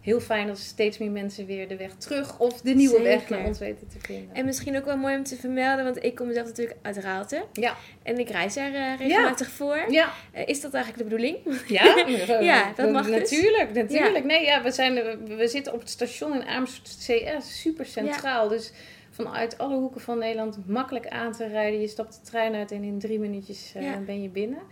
heel 0.00 0.20
fijn 0.20 0.46
dat 0.46 0.58
steeds 0.58 0.98
meer 0.98 1.10
mensen 1.10 1.46
weer 1.46 1.68
de 1.68 1.76
weg 1.76 1.94
terug 1.94 2.38
of 2.38 2.60
de 2.60 2.74
nieuwe 2.74 3.02
weg 3.02 3.28
naar 3.28 3.44
ons 3.44 3.58
weten 3.58 3.88
te 3.88 3.98
vinden. 4.00 4.34
En 4.34 4.44
misschien 4.44 4.76
ook 4.76 4.84
wel 4.84 4.96
mooi 4.96 5.16
om 5.16 5.22
te 5.24 5.36
vermelden, 5.36 5.84
want 5.84 6.04
ik 6.04 6.14
kom 6.14 6.32
zelf 6.32 6.46
natuurlijk 6.46 6.78
uit 6.82 6.96
Raalte. 6.96 7.44
Ja. 7.52 7.76
En 8.02 8.18
ik 8.18 8.28
reis 8.30 8.56
er 8.56 8.74
eh, 8.74 8.98
regelmatig 8.98 9.50
voor. 9.50 9.84
Ja, 9.88 10.12
is 10.46 10.60
dat 10.60 10.74
eigenlijk 10.74 11.08
de 11.08 11.16
bedoeling? 11.16 11.36
ja, 11.66 12.04
Ja, 12.40 12.72
dat 12.76 12.90
mag 12.92 13.06
dus. 13.06 13.18
Natuurlijk, 13.18 13.72
natuurlijk. 13.74 14.24
Nee, 14.24 14.44
ja, 14.44 14.62
we, 14.62 14.70
zijn, 14.70 14.94
we, 15.36 15.48
zitten 15.48 15.72
op 15.72 15.80
het 15.80 15.90
station 15.90 16.34
in 16.34 16.46
Amersfoort 16.46 16.96
CS, 16.96 17.60
super 17.60 17.86
centraal. 17.86 18.48
Dus 18.48 18.72
vanuit 19.10 19.58
alle 19.58 19.76
hoeken 19.76 20.00
van 20.00 20.18
Nederland 20.18 20.66
makkelijk 20.66 21.08
aan 21.08 21.32
te 21.32 21.46
rijden. 21.46 21.80
Je 21.80 21.86
stapt 21.86 22.14
de 22.14 22.30
trein 22.30 22.54
uit 22.54 22.72
en 22.72 22.82
in 22.82 22.98
drie 22.98 23.18
minuutjes 23.18 23.72
eh, 23.74 23.82
Ja. 23.82 23.98
ben 23.98 24.22
je 24.22 24.28
binnen. 24.28 24.62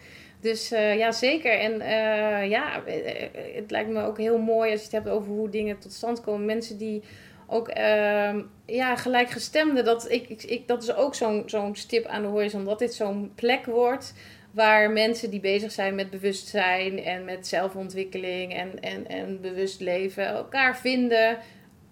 Dus 0.40 0.70
eh, 0.70 0.96
ja, 0.96 1.12
zeker. 1.12 1.58
En 1.58 1.80
eh, 1.80 2.50
ja, 2.50 2.82
het 3.54 3.70
lijkt 3.70 3.90
me 3.90 4.02
ook 4.02 4.18
heel 4.18 4.38
mooi 4.38 4.70
als 4.70 4.80
je 4.80 4.86
het 4.86 5.04
hebt 5.04 5.08
over 5.08 5.32
hoe 5.32 5.48
dingen 5.48 5.78
tot 5.78 5.92
stand 5.92 6.20
komen. 6.20 6.44
Mensen 6.44 6.78
die 6.78 7.02
ook 7.46 7.68
ehm, 7.68 8.42
ja, 8.66 8.96
gelijkgestemden, 8.96 9.84
dat, 9.84 10.10
ik, 10.10 10.28
ik, 10.42 10.68
dat 10.68 10.82
is 10.82 10.94
ook 10.94 11.14
zo'n 11.14 11.42
zo'n 11.46 11.76
stip 11.76 12.06
aan 12.06 12.22
de 12.22 12.28
horizon. 12.28 12.64
Dat 12.64 12.78
dit 12.78 12.94
zo'n 12.94 13.32
plek 13.34 13.66
wordt 13.66 14.14
waar 14.50 14.90
mensen 14.90 15.30
die 15.30 15.40
bezig 15.40 15.72
zijn 15.72 15.94
met 15.94 16.10
bewustzijn 16.10 17.04
en 17.04 17.24
met 17.24 17.46
zelfontwikkeling 17.46 18.54
en, 18.54 18.80
en, 18.80 19.06
en 19.08 19.40
bewust 19.40 19.80
leven 19.80 20.26
elkaar 20.26 20.76
vinden. 20.78 21.38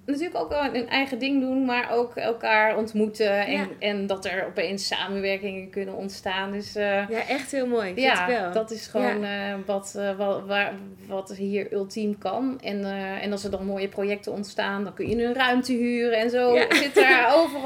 Natuurlijk 0.06 0.36
ook 0.36 0.52
een 0.72 0.88
eigen 0.88 1.18
ding 1.18 1.40
doen, 1.40 1.64
maar 1.64 1.90
ook 1.92 2.16
elkaar 2.16 2.76
ontmoeten. 2.76 3.46
En, 3.46 3.52
Ja. 3.52 3.66
en 3.78 4.06
dat 4.06 4.24
er 4.24 4.46
opeens 4.46 4.86
samenwerkingen 4.86 5.70
kunnen 5.70 5.94
ontstaan. 5.94 6.52
Dus 6.52 6.74
eh, 6.74 7.08
Ja, 7.08 7.28
echt 7.28 7.52
heel 7.52 7.66
mooi. 7.66 7.90
Ik 7.90 7.98
ja, 7.98 8.26
wel. 8.26 8.52
dat 8.52 8.70
is 8.70 8.86
gewoon 8.86 9.24
eh, 9.24 9.54
wat, 9.66 9.94
eh, 9.98 10.16
wat, 10.16 10.46
waar, 10.46 10.72
wat 11.06 11.34
hier 11.36 11.72
ultiem 11.72 12.18
kan. 12.18 12.60
En, 12.62 12.84
eh, 12.84 13.22
en 13.24 13.32
als 13.32 13.44
er 13.44 13.50
dan 13.50 13.66
mooie 13.66 13.88
projecten 13.88 14.32
ontstaan, 14.32 14.84
dan 14.84 14.94
kun 14.94 15.08
je 15.08 15.24
een 15.24 15.34
ruimte 15.34 15.72
huren 15.72 16.18
en 16.18 16.30
zo. 16.30 16.54
Ja. 16.54 16.74
Zit 16.74 16.96
er 16.96 17.26
overal, 17.38 17.65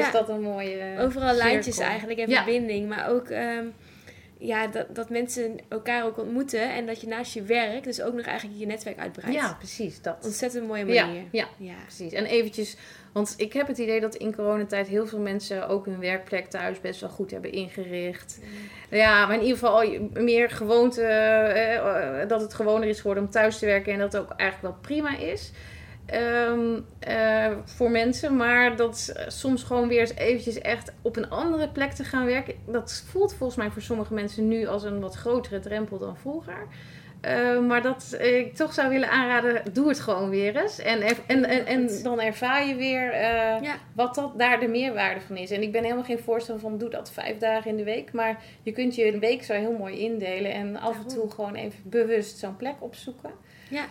is 0.00 0.06
Ja. 0.06 0.12
dat 0.12 0.28
een 0.28 0.40
mooie. 0.42 0.96
Overal 0.98 1.34
lijntjes 1.34 1.78
eigenlijk 1.78 2.18
en 2.20 2.30
Ja. 2.30 2.42
verbinding. 2.42 2.88
Maar 2.88 3.08
ook 3.08 3.28
ehm, 3.28 3.64
ja, 4.38 4.66
dat, 4.66 4.94
dat 4.94 5.10
mensen 5.10 5.58
elkaar 5.68 6.04
ook 6.04 6.18
ontmoeten. 6.18 6.72
En 6.74 6.86
dat 6.86 7.00
je 7.00 7.06
naast 7.06 7.34
je 7.34 7.42
werk 7.42 7.84
dus 7.84 8.02
ook 8.02 8.14
nog 8.14 8.26
eigenlijk 8.26 8.58
je 8.58 8.66
netwerk 8.66 8.98
uitbreidt. 8.98 9.36
Ja, 9.36 9.54
precies. 9.58 10.02
Dat. 10.02 10.16
Ontzettend 10.24 10.66
mooie 10.66 10.84
manier. 10.84 11.24
ja, 11.30 11.48
ja. 11.58 11.74
precies. 11.86 12.12
En 12.12 12.24
eventjes, 12.24 12.76
want 13.12 13.34
ik 13.36 13.52
heb 13.52 13.66
het 13.66 13.78
idee 13.78 14.00
dat 14.00 14.14
in 14.14 14.34
coronatijd 14.34 14.86
heel 14.88 15.06
veel 15.06 15.18
mensen 15.18 15.68
ook 15.68 15.84
hun 15.86 16.00
werkplek 16.00 16.46
thuis 16.46 16.80
best 16.80 17.00
wel 17.00 17.10
goed 17.10 17.30
hebben 17.30 17.52
ingericht. 17.52 18.38
Ja, 18.90 19.26
maar 19.26 19.34
in 19.36 19.42
ieder 19.42 19.58
geval 19.58 19.98
meer 20.12 20.50
gewoonte, 20.50 21.02
eh, 21.02 21.74
eh, 22.22 22.28
dat 22.28 22.40
het 22.40 22.54
gewoner 22.54 22.88
is 22.88 23.00
geworden 23.00 23.24
om 23.24 23.30
thuis 23.30 23.58
te 23.58 23.66
werken 23.66 23.92
en 23.92 23.98
dat 23.98 24.12
het 24.12 24.22
ook 24.22 24.30
eigenlijk 24.36 24.74
wel 24.74 24.82
prima 24.82 25.18
is. 25.18 25.50
Ehm, 26.10 26.80
eh, 26.98 27.56
voor 27.64 27.90
mensen, 27.90 28.36
maar 28.36 28.76
dat 28.76 29.12
eh, 29.14 29.24
soms 29.28 29.62
gewoon 29.62 29.88
weer 29.88 30.00
eens 30.00 30.14
eventjes 30.14 30.58
echt 30.58 30.92
op 31.02 31.16
een 31.16 31.30
andere 31.30 31.68
plek 31.68 31.92
te 31.92 32.04
gaan 32.04 32.26
werken, 32.26 32.54
dat 32.66 33.04
voelt 33.08 33.34
volgens 33.34 33.58
mij 33.58 33.70
voor 33.70 33.82
sommige 33.82 34.14
mensen 34.14 34.48
nu 34.48 34.66
als 34.66 34.84
een 34.84 35.00
wat 35.00 35.14
grotere 35.14 35.60
drempel 35.60 35.98
dan 35.98 36.16
vroeger. 36.16 36.66
Eh, 37.20 37.58
maar 37.60 37.82
dat 37.82 38.16
ik 38.20 38.54
toch 38.54 38.72
zou 38.72 38.88
willen 38.88 39.10
aanraden, 39.10 39.62
doe 39.72 39.88
het 39.88 40.00
gewoon 40.00 40.30
weer 40.30 40.56
eens. 40.56 40.78
En, 40.78 41.00
en, 41.02 41.16
en, 41.48 41.66
en 41.66 42.02
dan 42.02 42.20
ervaar 42.20 42.66
je 42.66 42.74
weer 42.74 43.10
eh, 43.12 43.62
Ja. 43.62 43.74
wat 43.92 44.14
dat, 44.14 44.38
daar 44.38 44.60
de 44.60 44.68
meerwaarde 44.68 45.20
van 45.20 45.36
is. 45.36 45.50
En 45.50 45.62
ik 45.62 45.72
ben 45.72 45.82
helemaal 45.82 46.04
geen 46.04 46.18
voorstander 46.18 46.64
van 46.64 46.78
doe 46.78 46.90
dat 46.90 47.10
vijf 47.12 47.38
dagen 47.38 47.70
in 47.70 47.76
de 47.76 47.84
week. 47.84 48.12
Maar 48.12 48.42
je 48.62 48.72
kunt 48.72 48.94
je 48.94 49.12
een 49.12 49.20
week 49.20 49.42
zo 49.44 49.52
heel 49.52 49.76
mooi 49.78 49.98
indelen. 49.98 50.52
En 50.52 50.76
af 50.76 50.96
en 50.98 51.08
toe 51.08 51.30
gewoon 51.30 51.54
even 51.54 51.80
bewust 51.82 52.38
zo'n 52.38 52.56
plek 52.56 52.74
opzoeken. 52.78 53.30
Ja. 53.68 53.84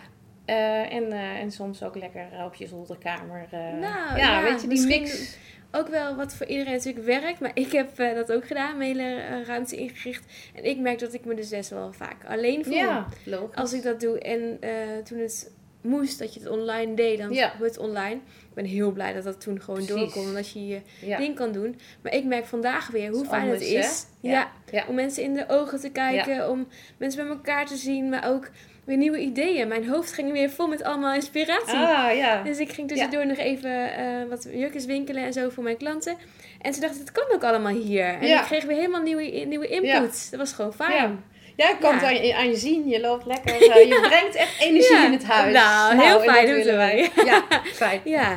Eh, 0.50 0.92
en, 0.92 1.12
eh, 1.12 1.20
en 1.40 1.50
soms 1.52 1.82
ook 1.82 1.96
lekker 1.96 2.26
op 2.44 2.54
je 2.54 2.66
zolderkamer. 2.66 3.46
eh, 3.50 3.58
Nou, 3.60 3.80
ja, 3.82 4.16
ja, 4.16 4.42
weet 4.42 4.60
je, 4.62 4.68
die 4.68 4.86
mix. 4.86 5.36
Ook 5.72 5.88
wel 5.88 6.16
wat 6.16 6.34
voor 6.34 6.46
iedereen 6.46 6.72
natuurlijk 6.72 7.06
werkt. 7.06 7.40
Maar 7.40 7.50
ik 7.54 7.72
heb 7.72 7.98
eh, 7.98 8.14
dat 8.14 8.32
ook 8.32 8.46
gedaan. 8.46 8.76
Mijn 8.78 8.96
hele 8.98 9.14
eh, 9.20 9.46
ruimte 9.46 9.76
ingericht. 9.76 10.24
En 10.54 10.64
ik 10.64 10.78
merk 10.78 10.98
dat 10.98 11.14
ik 11.14 11.24
me 11.24 11.34
dus 11.34 11.48
best 11.48 11.70
wel 11.70 11.92
vaak 11.92 12.24
alleen 12.26 12.64
voel. 12.64 12.74
Ja, 12.74 13.06
logisch. 13.24 13.56
Als 13.56 13.72
ik 13.72 13.82
dat 13.82 14.00
doe. 14.00 14.18
En 14.18 14.56
eh, 14.60 14.70
toen 15.04 15.18
het 15.18 15.50
moest 15.80 16.18
dat 16.18 16.34
je 16.34 16.40
het 16.40 16.48
online 16.48 16.94
deed, 16.94 17.18
dan 17.18 17.32
Ja. 17.32 17.52
het 17.58 17.78
online. 17.78 18.14
Ik 18.14 18.54
ben 18.54 18.64
heel 18.64 18.90
blij 18.92 19.12
dat 19.12 19.24
dat 19.24 19.40
toen 19.40 19.60
gewoon 19.60 19.84
Precies. 19.84 19.94
doorkomt. 20.02 20.26
Omdat 20.26 20.50
je 20.52 20.66
je 20.66 20.80
ja. 21.00 21.18
ding 21.18 21.34
kan 21.34 21.52
doen. 21.52 21.78
Maar 22.02 22.14
ik 22.14 22.24
merk 22.24 22.44
vandaag 22.46 22.88
weer 22.90 23.10
hoe 23.10 23.24
fijn 23.24 23.48
het 23.48 23.60
is. 23.60 24.06
Ja. 24.20 24.30
Ja. 24.32 24.50
Ja. 24.70 24.84
Om 24.88 24.94
mensen 24.94 25.22
in 25.22 25.34
de 25.34 25.44
ogen 25.48 25.80
te 25.80 25.90
kijken. 25.90 26.50
Om 26.50 26.68
mensen 26.96 27.22
bij 27.26 27.32
elkaar 27.36 27.66
te 27.66 27.76
zien. 27.76 28.08
Maar 28.08 28.28
ook 28.30 28.50
weer 28.84 28.96
nieuwe 28.96 29.18
ideeën. 29.18 29.68
Mijn 29.68 29.88
hoofd 29.88 30.12
ging 30.12 30.32
weer 30.32 30.50
vol 30.50 30.66
met 30.66 30.82
allemaal 30.82 31.14
inspiratie. 31.14 31.74
Ah, 31.78 32.16
ja. 32.16 32.42
Dus 32.42 32.58
ik 32.58 32.72
ging 32.72 32.88
tussendoor 32.88 33.26
nog 33.26 33.36
even 33.38 33.94
eh, 33.96 34.04
wat 34.28 34.48
jurkjes 34.52 34.84
winkelen 34.84 35.24
en 35.24 35.32
zo 35.32 35.48
voor 35.48 35.62
mijn 35.62 35.76
klanten. 35.76 36.16
En 36.60 36.74
ze 36.74 36.80
dachten, 36.80 37.00
het 37.00 37.12
kan 37.12 37.24
ook 37.32 37.44
allemaal 37.44 37.72
hier. 37.74 38.04
En 38.20 38.26
Ja. 38.26 38.40
ik 38.40 38.46
kreeg 38.46 38.64
weer 38.64 38.76
helemaal 38.76 39.02
nieuwe, 39.02 39.22
nieuwe 39.22 39.66
input. 39.68 40.28
Dat 40.30 40.38
was 40.40 40.52
gewoon 40.52 40.72
fijn. 40.74 40.92
Ja. 40.92 41.10
Ja, 41.56 41.70
ik 41.70 41.76
kan 41.80 41.94
het 41.94 42.02
aan 42.04 42.26
je, 42.26 42.34
aan 42.34 42.48
je 42.48 42.56
zien. 42.56 42.88
Je 42.88 43.00
loopt 43.00 43.26
lekker. 43.26 43.54
eh, 43.54 43.88
je 43.88 44.00
brengt 44.08 44.34
echt 44.34 44.60
energie 44.60 45.04
in 45.04 45.12
het 45.12 45.24
huis. 45.24 45.52
Nou, 45.54 46.00
heel 46.02 46.22
en 46.22 46.32
fijn, 46.32 46.46
dat 46.46 46.56
willen 46.56 46.76
wij. 46.76 47.10
Ja, 47.24 47.42
fijn. 47.72 48.00
Ja, 48.04 48.36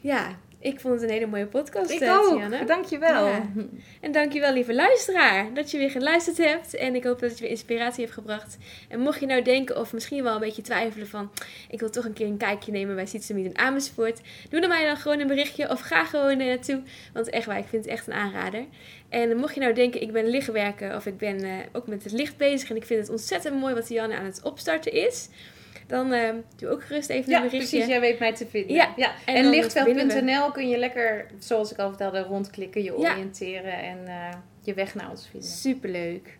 ja. 0.00 0.26
Ik 0.64 0.80
vond 0.80 0.94
het 0.94 1.02
een 1.02 1.16
hele 1.16 1.26
mooie 1.26 1.46
podcast, 1.46 1.90
Ik 1.90 2.00
eh, 2.00 2.18
ook. 2.18 2.36
Tianne. 2.36 2.64
Dankjewel. 2.64 3.26
Ja. 3.26 3.48
En 4.00 4.12
dankjewel, 4.12 4.52
lieve 4.52 4.74
luisteraar, 4.74 5.54
dat 5.54 5.70
je 5.70 5.78
weer 5.78 5.90
geluisterd 5.90 6.36
hebt. 6.36 6.74
En 6.74 6.94
ik 6.94 7.04
hoop 7.04 7.20
dat 7.20 7.28
het 7.28 7.38
je 7.38 7.44
weer 7.44 7.52
inspiratie 7.52 8.00
heeft 8.00 8.12
gebracht. 8.12 8.56
En 8.88 9.00
mocht 9.00 9.20
je 9.20 9.26
nou 9.26 9.42
denken 9.42 9.80
of 9.80 9.92
misschien 9.92 10.22
wel 10.22 10.34
een 10.34 10.40
beetje 10.40 10.62
twijfelen 10.62 11.08
van... 11.08 11.30
ik 11.70 11.80
wil 11.80 11.90
toch 11.90 12.04
een 12.04 12.12
keer 12.12 12.26
een 12.26 12.36
kijkje 12.36 12.72
nemen 12.72 12.94
bij 12.94 13.06
Sietsemiet 13.06 13.44
in 13.44 13.58
Amersfoort... 13.58 14.20
doe 14.50 14.60
dan 14.60 14.68
mij 14.68 14.86
dan 14.86 14.96
gewoon 14.96 15.20
een 15.20 15.26
berichtje 15.26 15.70
of 15.70 15.80
ga 15.80 16.04
gewoon 16.04 16.40
er 16.40 16.46
naartoe. 16.46 16.82
Want 17.12 17.30
echt 17.30 17.46
waar, 17.46 17.58
ik 17.58 17.68
vind 17.68 17.84
het 17.84 17.92
echt 17.92 18.06
een 18.06 18.12
aanrader. 18.12 18.64
En 19.08 19.36
mocht 19.36 19.54
je 19.54 19.60
nou 19.60 19.74
denken, 19.74 20.02
ik 20.02 20.12
ben 20.12 20.26
lichtwerker 20.26 20.94
of 20.96 21.06
ik 21.06 21.18
ben 21.18 21.42
eh, 21.42 21.50
ook 21.72 21.86
met 21.86 22.04
het 22.04 22.12
licht 22.12 22.36
bezig... 22.36 22.70
en 22.70 22.76
ik 22.76 22.84
vind 22.84 23.00
het 23.00 23.10
ontzettend 23.10 23.60
mooi 23.60 23.74
wat 23.74 23.88
Janne 23.88 24.16
aan 24.16 24.24
het 24.24 24.42
opstarten 24.42 24.92
is... 24.92 25.28
dan 25.86 26.12
eh, 26.12 26.28
doe 26.56 26.68
ook 26.68 26.84
gerust 26.84 27.08
even 27.08 27.30
Ja, 27.30 27.36
een 27.36 27.42
berichtje. 27.44 27.68
precies. 27.68 27.86
Jij 27.92 28.00
weet 28.00 28.18
mij 28.18 28.34
te 28.34 28.46
vinden. 28.46 28.74
Ja, 28.74 28.92
ja. 28.96 29.12
en 29.24 29.34
En, 29.34 29.50
lichtveld.nl 29.50 30.50
kun 30.50 30.68
je 30.68 30.78
lekker, 30.78 31.26
zoals 31.38 31.72
ik 31.72 31.78
al 31.78 31.88
vertelde, 31.88 32.20
rondklikken, 32.22 32.82
je 32.82 32.96
oriënteren 32.96 33.78
en 33.82 34.06
eh, 34.06 34.36
je 34.60 34.74
weg 34.74 34.94
naar 34.94 35.10
ons 35.10 35.28
vinden. 35.30 35.48
Superleuk. 35.48 36.38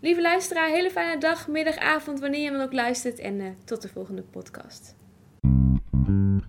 Lieve 0.00 0.20
luisteraar, 0.20 0.68
hele 0.68 0.90
fijne 0.90 1.18
dag, 1.20 1.48
middag, 1.48 1.76
avond, 1.76 2.20
wanneer 2.20 2.40
je 2.42 2.50
dan 2.50 2.60
ook 2.60 2.72
luistert. 2.72 3.18
En 3.18 3.40
eh, 3.40 3.46
tot 3.64 3.82
de 3.82 3.88
volgende 3.88 4.22
podcast. 4.22 4.94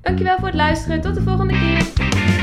Dankjewel 0.02 0.38
voor 0.38 0.48
het 0.48 0.56
luisteren. 0.56 1.02
Tot 1.02 1.16
de 1.16 1.22
volgende 1.22 1.54
keer. 1.54 2.37